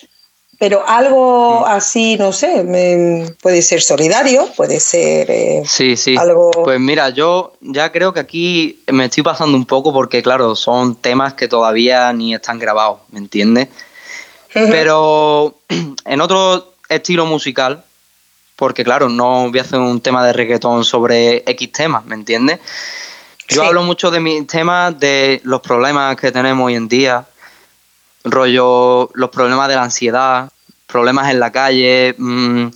pero 0.61 0.87
algo 0.87 1.65
así, 1.67 2.19
no 2.19 2.35
sé, 2.35 3.33
puede 3.41 3.63
ser 3.63 3.81
solidario, 3.81 4.47
puede 4.57 4.79
ser 4.79 5.31
eh, 5.31 5.63
sí, 5.65 5.97
sí. 5.97 6.17
algo... 6.19 6.51
Pues 6.51 6.79
mira, 6.79 7.09
yo 7.09 7.55
ya 7.63 7.91
creo 7.91 8.13
que 8.13 8.21
aquí 8.21 8.83
me 8.89 9.07
estoy 9.07 9.23
pasando 9.23 9.57
un 9.57 9.65
poco 9.65 9.91
porque, 9.91 10.23
claro, 10.23 10.55
son 10.55 10.97
temas 10.97 11.33
que 11.33 11.49
todavía 11.49 12.13
ni 12.13 12.35
están 12.35 12.59
grabados, 12.59 13.01
¿me 13.11 13.21
entiendes? 13.21 13.69
Pero 14.53 15.55
en 16.05 16.21
otro 16.21 16.70
estilo 16.91 17.25
musical, 17.25 17.83
porque 18.57 18.85
claro, 18.85 19.09
no 19.09 19.49
voy 19.49 19.59
a 19.59 19.63
hacer 19.63 19.79
un 19.79 20.01
tema 20.01 20.27
de 20.27 20.35
reggaetón 20.35 20.85
sobre 20.85 21.43
X 21.47 21.73
temas, 21.73 22.05
¿me 22.05 22.15
entiendes? 22.15 22.61
Yo 23.49 23.65
hablo 23.65 23.83
mucho 23.83 24.11
de 24.11 24.21
mis 24.21 24.47
temas, 24.47 24.99
de 25.01 25.41
los 25.45 25.61
problemas 25.61 26.15
que 26.17 26.31
tenemos 26.31 26.67
hoy 26.67 26.75
en 26.75 26.87
día, 26.87 27.27
rollo 28.23 29.11
los 29.15 29.31
problemas 29.31 29.69
de 29.69 29.75
la 29.75 29.85
ansiedad, 29.85 30.53
problemas 30.87 31.31
en 31.31 31.41
la 31.41 31.51
calle, 31.51 32.15
mmm, 32.19 32.67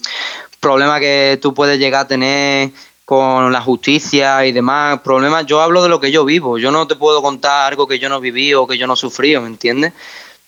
problemas 0.59 1.01
que 1.01 1.39
tú 1.41 1.53
puedes 1.53 1.79
llegar 1.79 2.07
a 2.07 2.09
tener 2.09 2.71
con 3.05 3.53
la 3.53 3.61
justicia 3.61 4.47
y 4.47 4.53
demás, 4.53 5.01
problemas, 5.01 5.45
yo 5.47 5.61
hablo 5.61 5.83
de 5.83 5.91
lo 5.91 6.01
que 6.01 6.11
yo 6.11 6.25
vivo, 6.25 6.59
yo 6.59 6.71
no 6.71 6.87
te 6.87 6.97
puedo 6.97 7.21
contar 7.21 7.73
algo 7.73 7.87
que 7.87 7.99
yo 7.99 8.09
no 8.09 8.19
viví 8.19 8.55
o 8.55 8.67
que 8.67 8.79
yo 8.79 8.87
no 8.87 8.97
sufrí, 8.97 9.39
¿me 9.39 9.47
entiendes? 9.47 9.93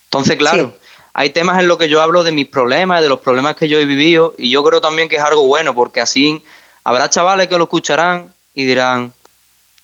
Entonces, 0.05 0.37
claro, 0.37 0.74
hay 1.18 1.31
temas 1.31 1.59
en 1.59 1.66
los 1.66 1.79
que 1.79 1.88
yo 1.88 2.02
hablo 2.02 2.24
de 2.24 2.31
mis 2.31 2.46
problemas, 2.46 3.00
de 3.00 3.09
los 3.09 3.20
problemas 3.20 3.57
que 3.57 3.68
yo 3.68 3.79
he 3.79 3.87
vivido 3.87 4.35
y 4.37 4.50
yo 4.50 4.62
creo 4.62 4.83
también 4.83 5.09
que 5.09 5.16
es 5.16 5.22
algo 5.22 5.46
bueno 5.46 5.74
porque 5.74 6.02
así 6.02 6.44
habrá 6.85 7.09
chavales 7.09 7.48
que 7.48 7.57
lo 7.57 7.64
escucharán 7.64 8.35
y 8.52 8.66
dirán, 8.66 9.14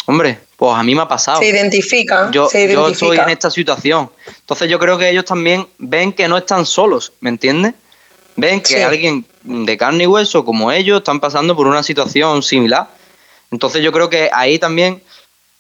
hombre, 0.05 0.39
pues 0.59 0.77
a 0.77 0.83
mí 0.83 0.95
me 0.95 1.01
ha 1.01 1.09
pasado. 1.09 1.39
Se 1.39 1.49
identifica. 1.49 2.31
Yo, 2.33 2.51
yo 2.53 2.89
estoy 2.89 3.17
en 3.17 3.31
esta 3.31 3.51
situación. 3.51 4.11
Entonces 4.41 4.69
yo 4.69 4.79
creo 4.79 4.99
que 4.99 5.09
ellos 5.09 5.25
también 5.25 5.67
ven 5.79 6.13
que 6.13 6.29
no 6.29 6.37
están 6.37 6.67
solos, 6.67 7.15
¿me 7.21 7.31
entiendes? 7.31 7.73
Ven 8.37 8.61
que 8.61 8.85
alguien 8.85 9.25
de 9.43 9.79
carne 9.79 10.05
y 10.05 10.07
hueso 10.07 10.45
como 10.45 10.71
ellos 10.71 10.99
están 10.99 11.19
pasando 11.19 11.57
por 11.57 11.67
una 11.67 11.83
situación 11.83 12.43
similar. 12.43 12.89
Entonces 13.51 13.83
yo 13.83 13.91
creo 13.91 14.11
que 14.11 14.29
ahí 14.35 14.59
también 14.59 15.03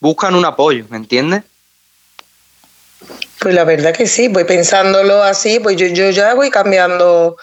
buscan 0.01 0.35
un 0.35 0.45
apoyo, 0.45 0.85
¿me 0.91 0.99
entiendes? 0.99 1.45
Pues 3.41 3.55
la 3.55 3.65
verdad 3.65 3.93
que 3.93 4.07
sí, 4.07 4.29
voy 4.29 4.45
pensándolo 4.45 5.23
así, 5.23 5.59
pues 5.59 5.77
yo, 5.77 5.87
yo 5.87 6.11
ya 6.11 6.35
voy 6.35 6.51
cambiando 6.51 7.37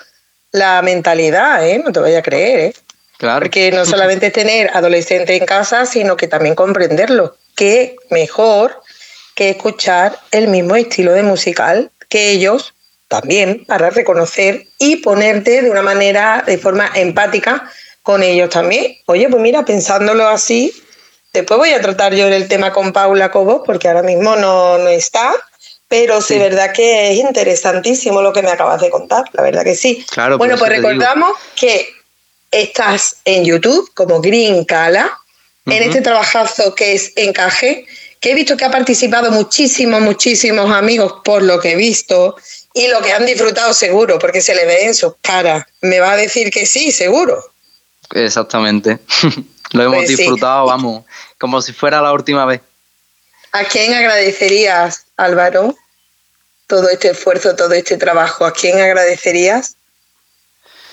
la 0.52 0.82
mentalidad, 0.82 1.68
¿eh? 1.68 1.82
No 1.84 1.92
te 1.92 2.00
vayas 2.00 2.20
a 2.20 2.24
creer, 2.24 2.60
¿eh? 2.60 2.74
Claro. 3.18 3.42
Porque 3.42 3.72
no 3.72 3.86
solamente 3.86 4.28
es 4.28 4.34
tener 4.34 4.72
adolescentes 4.74 5.40
en 5.40 5.46
casa, 5.46 5.86
sino 5.86 6.16
que 6.16 6.28
también 6.28 6.56
comprenderlo 6.56 7.36
qué 7.56 7.98
mejor 8.10 8.82
que 9.36 9.50
escuchar 9.50 10.18
el 10.32 10.48
mismo 10.48 10.78
estilo 10.78 11.12
de 11.12 11.24
musical 11.24 11.92
que 12.08 12.32
ellos 12.32 12.74
también 13.10 13.66
para 13.66 13.90
reconocer 13.90 14.68
y 14.78 14.98
ponerte 14.98 15.62
de 15.62 15.70
una 15.70 15.82
manera, 15.82 16.44
de 16.46 16.58
forma 16.58 16.90
empática 16.96 17.70
con 18.04 18.24
ellos 18.24 18.50
también. 18.50 18.98
Oye, 19.08 19.28
pues 19.28 19.42
mira, 19.42 19.66
pensándolo 19.66 20.28
así, 20.30 20.72
después 21.34 21.58
voy 21.58 21.72
a 21.72 21.82
tratar 21.82 22.14
yo 22.14 22.28
el 22.28 22.48
tema 22.48 22.72
con 22.72 22.94
Paula 22.94 23.32
Cobos, 23.32 23.64
porque 23.66 23.90
ahora 23.90 24.04
mismo 24.04 24.38
no, 24.38 24.78
no 24.78 24.88
está, 24.88 25.34
pero 25.90 26.22
sí, 26.22 26.38
verdad 26.38 26.72
que 26.72 27.12
es 27.12 27.18
interesantísimo 27.18 28.22
lo 28.22 28.32
que 28.32 28.44
me 28.44 28.52
acabas 28.52 28.80
de 28.80 28.92
contar, 28.92 29.26
la 29.34 29.44
verdad 29.44 29.64
que 29.64 29.76
sí. 29.76 30.06
Claro, 30.12 30.38
bueno, 30.38 30.56
pues 30.58 30.70
recordamos 30.70 31.32
que 31.56 31.90
estás 32.52 33.18
en 33.26 33.44
YouTube 33.44 33.92
como 33.96 34.22
Green 34.22 34.64
Cala, 34.66 35.12
en 35.66 35.84
este 35.84 36.02
trabajazo 36.02 36.74
que 36.76 36.94
es 36.94 37.12
Encaje, 37.16 37.86
que 38.20 38.32
he 38.32 38.36
visto 38.36 38.56
que 38.56 38.66
ha 38.66 38.72
participado 38.72 39.32
muchísimos, 39.32 40.02
muchísimos 40.02 40.72
amigos 40.72 41.16
por 41.24 41.42
lo 41.42 41.60
que 41.60 41.72
he 41.72 41.76
visto 41.76 42.36
y 42.74 42.88
lo 42.88 43.02
que 43.02 43.12
han 43.12 43.26
disfrutado 43.26 43.74
seguro, 43.74 44.20
porque 44.20 44.42
se 44.42 44.54
le 44.56 44.66
ve 44.66 44.86
en 44.86 44.94
sus 44.94 45.14
caras. 45.22 45.66
Me 45.82 46.00
va 46.00 46.14
a 46.14 46.18
decir 46.18 46.52
que 46.52 46.66
sí, 46.66 46.92
seguro. 46.92 47.44
Exactamente. 48.14 49.00
lo 49.72 49.84
hemos 49.84 49.98
pues 49.98 50.10
disfrutado, 50.10 50.66
vamos, 50.66 51.06
como 51.40 51.62
si 51.62 51.74
fuera 51.74 52.02
la 52.02 52.14
última 52.14 52.46
vez. 52.46 52.62
¿A 53.52 53.64
quién 53.66 53.94
agradecerías, 53.94 55.06
Álvaro, 55.18 55.76
todo 56.68 56.90
este 56.90 57.10
esfuerzo, 57.10 57.56
todo 57.56 57.74
este 57.74 57.98
trabajo? 57.98 58.46
¿A 58.46 58.54
quién 58.54 58.80
agradecerías? 58.80 59.76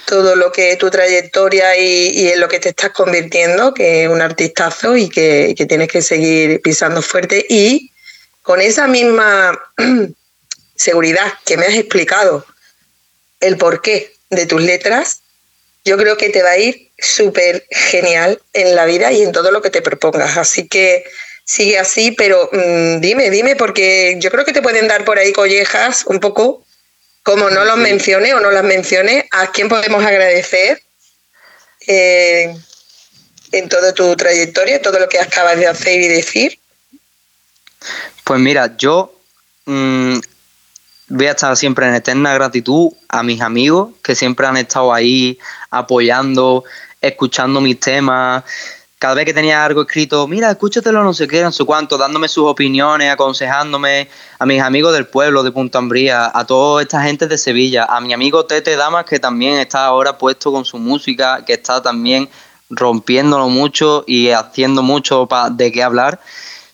todo 0.07 0.37
lo 0.37 0.53
que 0.53 0.77
tu 0.77 0.89
trayectoria 0.89 1.77
y, 1.77 2.31
en 2.31 2.41
lo 2.41 2.49
que 2.49 2.61
te 2.61 2.71
estás 2.71 2.91
convirtiendo, 2.91 3.75
que 3.75 4.05
es 4.05 4.09
un 4.09 4.23
artistazo 4.23 4.97
y 4.97 5.09
que, 5.09 5.55
tienes 5.69 5.89
que 5.89 6.01
seguir 6.01 6.63
pisando 6.63 7.03
fuerte. 7.03 7.45
Y 7.49 7.93
con 8.43 8.61
esa 8.61 8.87
misma 8.87 9.59
seguridad 10.77 11.33
que 11.45 11.57
me 11.57 11.67
has 11.67 11.75
explicado, 11.75 12.47
el 13.41 13.59
porqué 13.59 14.15
de 14.31 14.47
tus 14.47 14.63
letras, 14.63 15.21
yo 15.85 15.97
creo 15.99 16.17
que 16.17 16.31
te 16.31 16.43
va 16.43 16.51
a 16.51 16.59
ir 16.59 16.91
súper 16.99 17.67
genial 17.71 18.41
en 18.53 18.75
la 18.75 18.87
vida 18.87 19.13
y 19.13 19.23
en 19.23 19.33
todo 19.33 19.51
lo 19.51 19.61
que 19.61 19.71
te 19.71 19.83
propongas. 19.83 20.37
Así 20.37 20.69
que 20.69 21.05
sigue 21.47 21.79
así, 21.79 22.11
pero 22.11 22.51
mm, 22.53 23.01
dime, 23.01 23.31
dime, 23.31 23.57
porque 23.57 24.17
yo 24.19 24.31
creo 24.31 24.45
que 24.45 24.53
te 24.53 24.63
pueden 24.63 24.89
dar 24.89 25.05
por 25.05 25.19
ahí 25.19 25.33
collejas 25.33 26.05
un 26.07 26.21
poco 26.21 26.67
como 27.23 27.51
no 27.51 27.65
los 27.65 27.77
mencioné 27.79 28.35
o 28.35 28.41
no 28.41 28.51
las 28.51 28.63
mencioné, 28.63 29.29
¿a 29.33 29.51
quién 29.51 29.69
podemos 29.69 30.05
agradecer 30.05 30.81
eh, 31.89 32.55
en 33.51 33.69
toda 33.69 33.93
tu 33.93 34.15
trayectoria, 34.15 34.81
todo 34.81 35.01
lo 35.01 35.09
que 35.09 35.19
acabas 35.19 35.57
de 35.57 35.67
hacer 35.67 36.01
y 36.01 36.09
decir? 36.09 36.59
Pues 38.23 38.39
mira, 38.39 38.77
yo 38.77 39.13
mm, 39.65 40.19
voy 41.09 41.27
a 41.27 41.33
estar 41.33 41.57
siempre 41.57 41.87
en 41.87 41.95
eterna 41.95 42.35
gratitud 42.35 42.93
a 43.09 43.23
mis 43.23 43.41
amigos 43.41 43.91
que 44.03 44.15
siempre 44.15 44.47
han 44.47 44.57
estado 44.57 44.93
ahí 44.93 45.39
apoyando, 45.71 46.65
escuchando 47.01 47.61
mis 47.61 47.81
temas, 47.81 48.45
cada 48.99 49.15
vez 49.15 49.27
que 49.27 49.35
tenía 49.35 49.63
algo 49.63 49.83
escrito, 49.83 50.27
mira, 50.27 50.51
escúchatelo, 50.51 51.03
no 51.05 51.13
sé 51.13 51.29
qué, 51.29 51.43
no 51.43 51.53
sé 51.53 51.65
cuánto, 51.65 51.99
dándome 51.99 52.29
sus 52.29 52.47
opiniones, 52.47 53.13
aconsejándome 53.13 54.09
a 54.39 54.47
mis 54.47 54.63
amigos 54.63 54.95
del 54.95 55.07
pueblo 55.07 55.43
de 55.43 55.53
Punta 55.53 55.79
Ambría, 55.79 56.31
a 56.33 56.47
toda 56.47 56.81
esta 56.81 57.03
gente 57.03 57.27
de 57.27 57.37
Sevilla, 57.37 57.85
a 57.85 58.01
mi 58.01 58.15
amigo 58.15 58.47
Tete 58.47 58.75
Damas, 58.75 59.05
que 59.05 59.19
también 59.19 59.59
está 59.59 59.85
ahora 59.85 60.17
puesto 60.17 60.51
con 60.51 60.65
su 60.65 60.79
música, 60.79 61.45
que 61.45 61.53
está 61.53 61.83
también 61.83 62.31
rompiéndolo 62.71 63.51
mucho 63.51 64.03
y 64.07 64.31
haciendo 64.31 64.83
mucho 64.83 65.29
de 65.51 65.73
qué 65.73 65.83
hablar. 65.83 66.19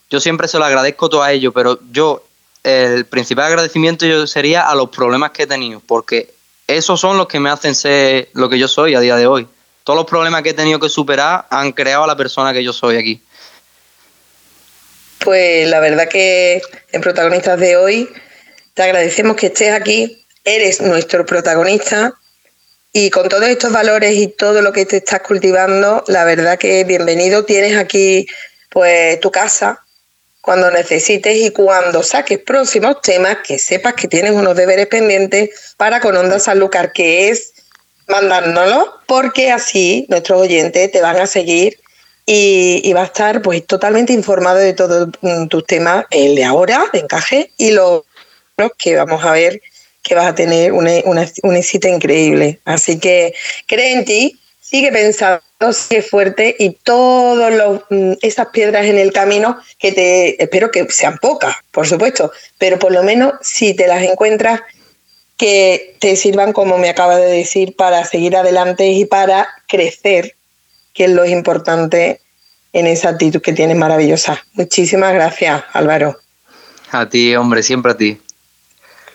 Yo 0.08 0.20
siempre 0.20 0.46
se 0.46 0.58
lo 0.58 0.64
agradezco 0.64 1.08
todo 1.08 1.24
a 1.24 1.32
ellos, 1.32 1.52
pero 1.52 1.80
yo, 1.90 2.22
el 2.62 3.04
principal 3.04 3.46
agradecimiento 3.46 4.06
yo 4.06 4.28
sería 4.28 4.68
a 4.68 4.76
los 4.76 4.90
problemas 4.90 5.32
que 5.32 5.42
he 5.42 5.46
tenido, 5.48 5.82
porque 5.84 6.32
esos 6.68 7.00
son 7.00 7.16
los 7.16 7.26
que 7.26 7.40
me 7.40 7.50
hacen 7.50 7.74
ser 7.74 8.28
lo 8.34 8.48
que 8.48 8.60
yo 8.60 8.68
soy 8.68 8.94
a 8.94 9.00
día 9.00 9.16
de 9.16 9.26
hoy 9.26 9.48
todos 9.84 9.96
los 9.96 10.06
problemas 10.06 10.42
que 10.42 10.50
he 10.50 10.54
tenido 10.54 10.78
que 10.78 10.88
superar 10.88 11.46
han 11.50 11.72
creado 11.72 12.04
a 12.04 12.06
la 12.06 12.16
persona 12.16 12.52
que 12.52 12.62
yo 12.62 12.72
soy 12.72 12.96
aquí. 12.96 13.20
Pues 15.24 15.68
la 15.68 15.80
verdad 15.80 16.08
que 16.08 16.60
en 16.90 17.00
Protagonistas 17.00 17.58
de 17.58 17.76
hoy 17.76 18.08
te 18.74 18.82
agradecemos 18.82 19.36
que 19.36 19.46
estés 19.46 19.72
aquí, 19.72 20.24
eres 20.44 20.80
nuestro 20.80 21.24
protagonista. 21.26 22.14
Y 22.94 23.08
con 23.10 23.28
todos 23.28 23.48
estos 23.48 23.72
valores 23.72 24.14
y 24.14 24.28
todo 24.28 24.60
lo 24.60 24.72
que 24.72 24.84
te 24.84 24.98
estás 24.98 25.20
cultivando, 25.20 26.04
la 26.08 26.24
verdad 26.24 26.58
que 26.58 26.84
bienvenido, 26.84 27.44
tienes 27.44 27.76
aquí 27.76 28.26
pues 28.68 29.18
tu 29.20 29.30
casa. 29.30 29.80
Cuando 30.42 30.70
necesites 30.70 31.36
y 31.36 31.50
cuando 31.50 32.02
saques 32.02 32.38
próximos 32.40 33.00
temas, 33.00 33.38
que 33.46 33.58
sepas 33.58 33.94
que 33.94 34.08
tienes 34.08 34.32
unos 34.32 34.56
deberes 34.56 34.88
pendientes 34.88 35.74
para 35.76 36.00
con 36.00 36.16
Onda 36.16 36.38
Sanlúcar, 36.40 36.92
que 36.92 37.30
es 37.30 37.51
mandándonos, 38.12 38.88
porque 39.06 39.50
así 39.50 40.06
nuestros 40.08 40.42
oyentes 40.42 40.92
te 40.92 41.00
van 41.00 41.18
a 41.18 41.26
seguir 41.26 41.78
y, 42.26 42.92
va 42.92 43.02
a 43.02 43.06
estar 43.06 43.42
pues 43.42 43.66
totalmente 43.66 44.12
informado 44.12 44.58
de 44.58 44.74
todos 44.74 45.08
mm, 45.22 45.46
tus 45.46 45.66
temas, 45.66 46.04
el 46.10 46.34
de 46.34 46.44
ahora, 46.44 46.84
de 46.92 47.00
encaje, 47.00 47.50
y 47.56 47.70
los 47.72 48.02
que 48.78 48.96
vamos 48.96 49.24
a 49.24 49.32
ver 49.32 49.60
que 50.02 50.14
vas 50.14 50.26
a 50.26 50.34
tener 50.34 50.72
un 50.72 51.56
éxito 51.56 51.88
increíble. 51.88 52.60
Así 52.64 52.98
que 52.98 53.34
cree 53.66 53.92
en 53.92 54.04
ti, 54.04 54.40
sigue 54.60 54.90
pensando, 54.90 55.42
sigue 55.72 56.02
fuerte 56.02 56.56
y 56.58 56.70
todas 56.70 57.82
mm, 57.88 58.12
esas 58.20 58.48
piedras 58.48 58.86
en 58.86 58.98
el 58.98 59.12
camino 59.12 59.58
que 59.78 59.92
te 59.92 60.42
espero 60.42 60.70
que 60.70 60.86
sean 60.90 61.18
pocas, 61.18 61.56
por 61.70 61.86
supuesto, 61.86 62.32
pero 62.58 62.78
por 62.78 62.92
lo 62.92 63.02
menos 63.02 63.34
si 63.42 63.74
te 63.74 63.86
las 63.86 64.02
encuentras 64.02 64.60
que 65.42 65.96
te 65.98 66.14
sirvan, 66.14 66.52
como 66.52 66.78
me 66.78 66.88
acaba 66.88 67.16
de 67.16 67.26
decir, 67.26 67.74
para 67.74 68.04
seguir 68.04 68.36
adelante 68.36 68.86
y 68.86 69.06
para 69.06 69.48
crecer, 69.66 70.36
que 70.94 71.06
es 71.06 71.10
lo 71.10 71.26
importante 71.26 72.20
en 72.72 72.86
esa 72.86 73.08
actitud 73.08 73.42
que 73.42 73.52
tienes 73.52 73.76
maravillosa. 73.76 74.46
Muchísimas 74.52 75.12
gracias, 75.14 75.64
Álvaro. 75.72 76.16
A 76.92 77.08
ti, 77.08 77.34
hombre, 77.34 77.64
siempre 77.64 77.90
a 77.90 77.96
ti. 77.96 78.20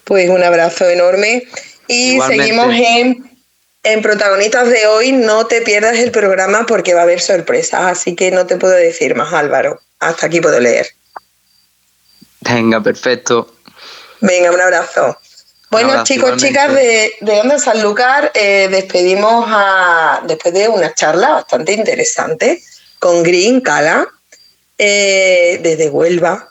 Pues 0.04 0.30
un 0.30 0.44
abrazo 0.44 0.90
enorme 0.90 1.44
y 1.88 2.20
seguimos 2.20 2.76
en, 2.76 3.32
en 3.84 4.02
protagonistas 4.02 4.68
de 4.68 4.86
hoy. 4.86 5.13
No 5.13 5.48
te 5.48 5.62
pierdas 5.62 5.98
el 5.98 6.12
programa 6.12 6.66
porque 6.66 6.94
va 6.94 7.00
a 7.00 7.04
haber 7.04 7.22
sorpresas, 7.22 7.86
así 7.86 8.18
que 8.18 8.32
no 8.32 8.46
te 8.46 8.58
puedo 8.58 8.74
decir 8.74 9.16
más, 9.16 9.32
Álvaro. 9.32 9.80
Hasta 10.00 10.26
aquí 10.26 10.42
puedo 10.42 10.60
leer. 10.60 10.88
Venga, 12.42 12.82
perfecto. 12.84 13.50
Venga, 14.20 14.52
un 14.52 14.60
abrazo. 14.60 15.18
Bueno, 15.70 16.04
chicos, 16.06 16.38
chicas 16.38 16.74
de, 16.74 17.14
de 17.20 17.40
Onda 17.42 17.60
Sanlúcar, 17.60 18.32
eh, 18.34 18.70
despedimos 18.72 19.46
a, 19.50 20.24
después 20.26 20.54
de 20.54 20.70
una 20.70 20.94
charla 20.94 21.32
bastante 21.32 21.74
interesante 21.74 22.64
con 23.00 23.22
Green 23.22 23.60
Cala, 23.60 24.08
eh, 24.78 25.60
desde 25.62 25.90
Huelva, 25.90 26.50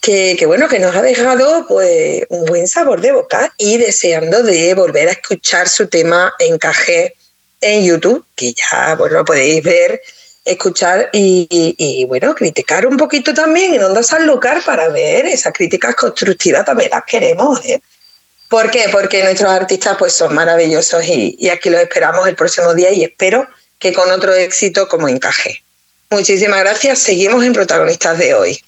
que, 0.00 0.36
bueno, 0.46 0.66
que 0.66 0.80
nos 0.80 0.96
ha 0.96 1.02
dejado 1.02 1.64
pues 1.68 2.24
un 2.28 2.44
buen 2.46 2.66
sabor 2.66 3.00
de 3.00 3.12
boca 3.12 3.54
y 3.56 3.78
deseando 3.78 4.42
de 4.42 4.74
volver 4.74 5.08
a 5.08 5.12
escuchar 5.12 5.68
su 5.68 5.86
tema 5.86 6.34
Encaje 6.40 7.14
en 7.60 7.84
YouTube, 7.84 8.24
que 8.34 8.52
ya 8.52 8.96
pues, 8.98 9.12
lo 9.12 9.24
podéis 9.24 9.62
ver, 9.62 10.02
escuchar 10.44 11.08
y, 11.12 12.04
bueno, 12.08 12.34
criticar 12.34 12.84
un 12.84 12.96
poquito 12.96 13.32
también 13.32 13.74
en 13.74 13.84
Onda 13.84 14.02
Sanlúcar 14.02 14.60
para 14.64 14.88
ver 14.88 15.26
esas 15.26 15.52
críticas 15.52 15.94
constructivas 15.94 16.64
también 16.64 16.90
las 16.90 17.04
queremos. 17.04 17.64
¿eh? 17.64 17.80
¿Por 18.52 18.70
qué? 18.70 18.90
Porque 18.92 19.24
nuestros 19.24 19.50
artistas 19.50 19.96
pues 19.98 20.12
son 20.12 20.34
maravillosos 20.34 21.02
y, 21.06 21.48
aquí 21.48 21.70
los 21.70 21.80
esperamos 21.80 22.28
el 22.28 22.36
próximo 22.36 22.74
día 22.74 22.92
y 22.92 23.02
espero 23.02 23.48
que 23.78 23.94
con 23.94 24.10
otro 24.10 24.34
éxito 24.34 24.88
como 24.88 25.08
encaje. 25.08 25.64
Muchísimas 26.10 26.60
gracias. 26.60 26.98
Seguimos 26.98 27.42
en 27.46 27.54
protagonistas 27.54 28.18
de 28.18 28.34
hoy. 28.34 28.62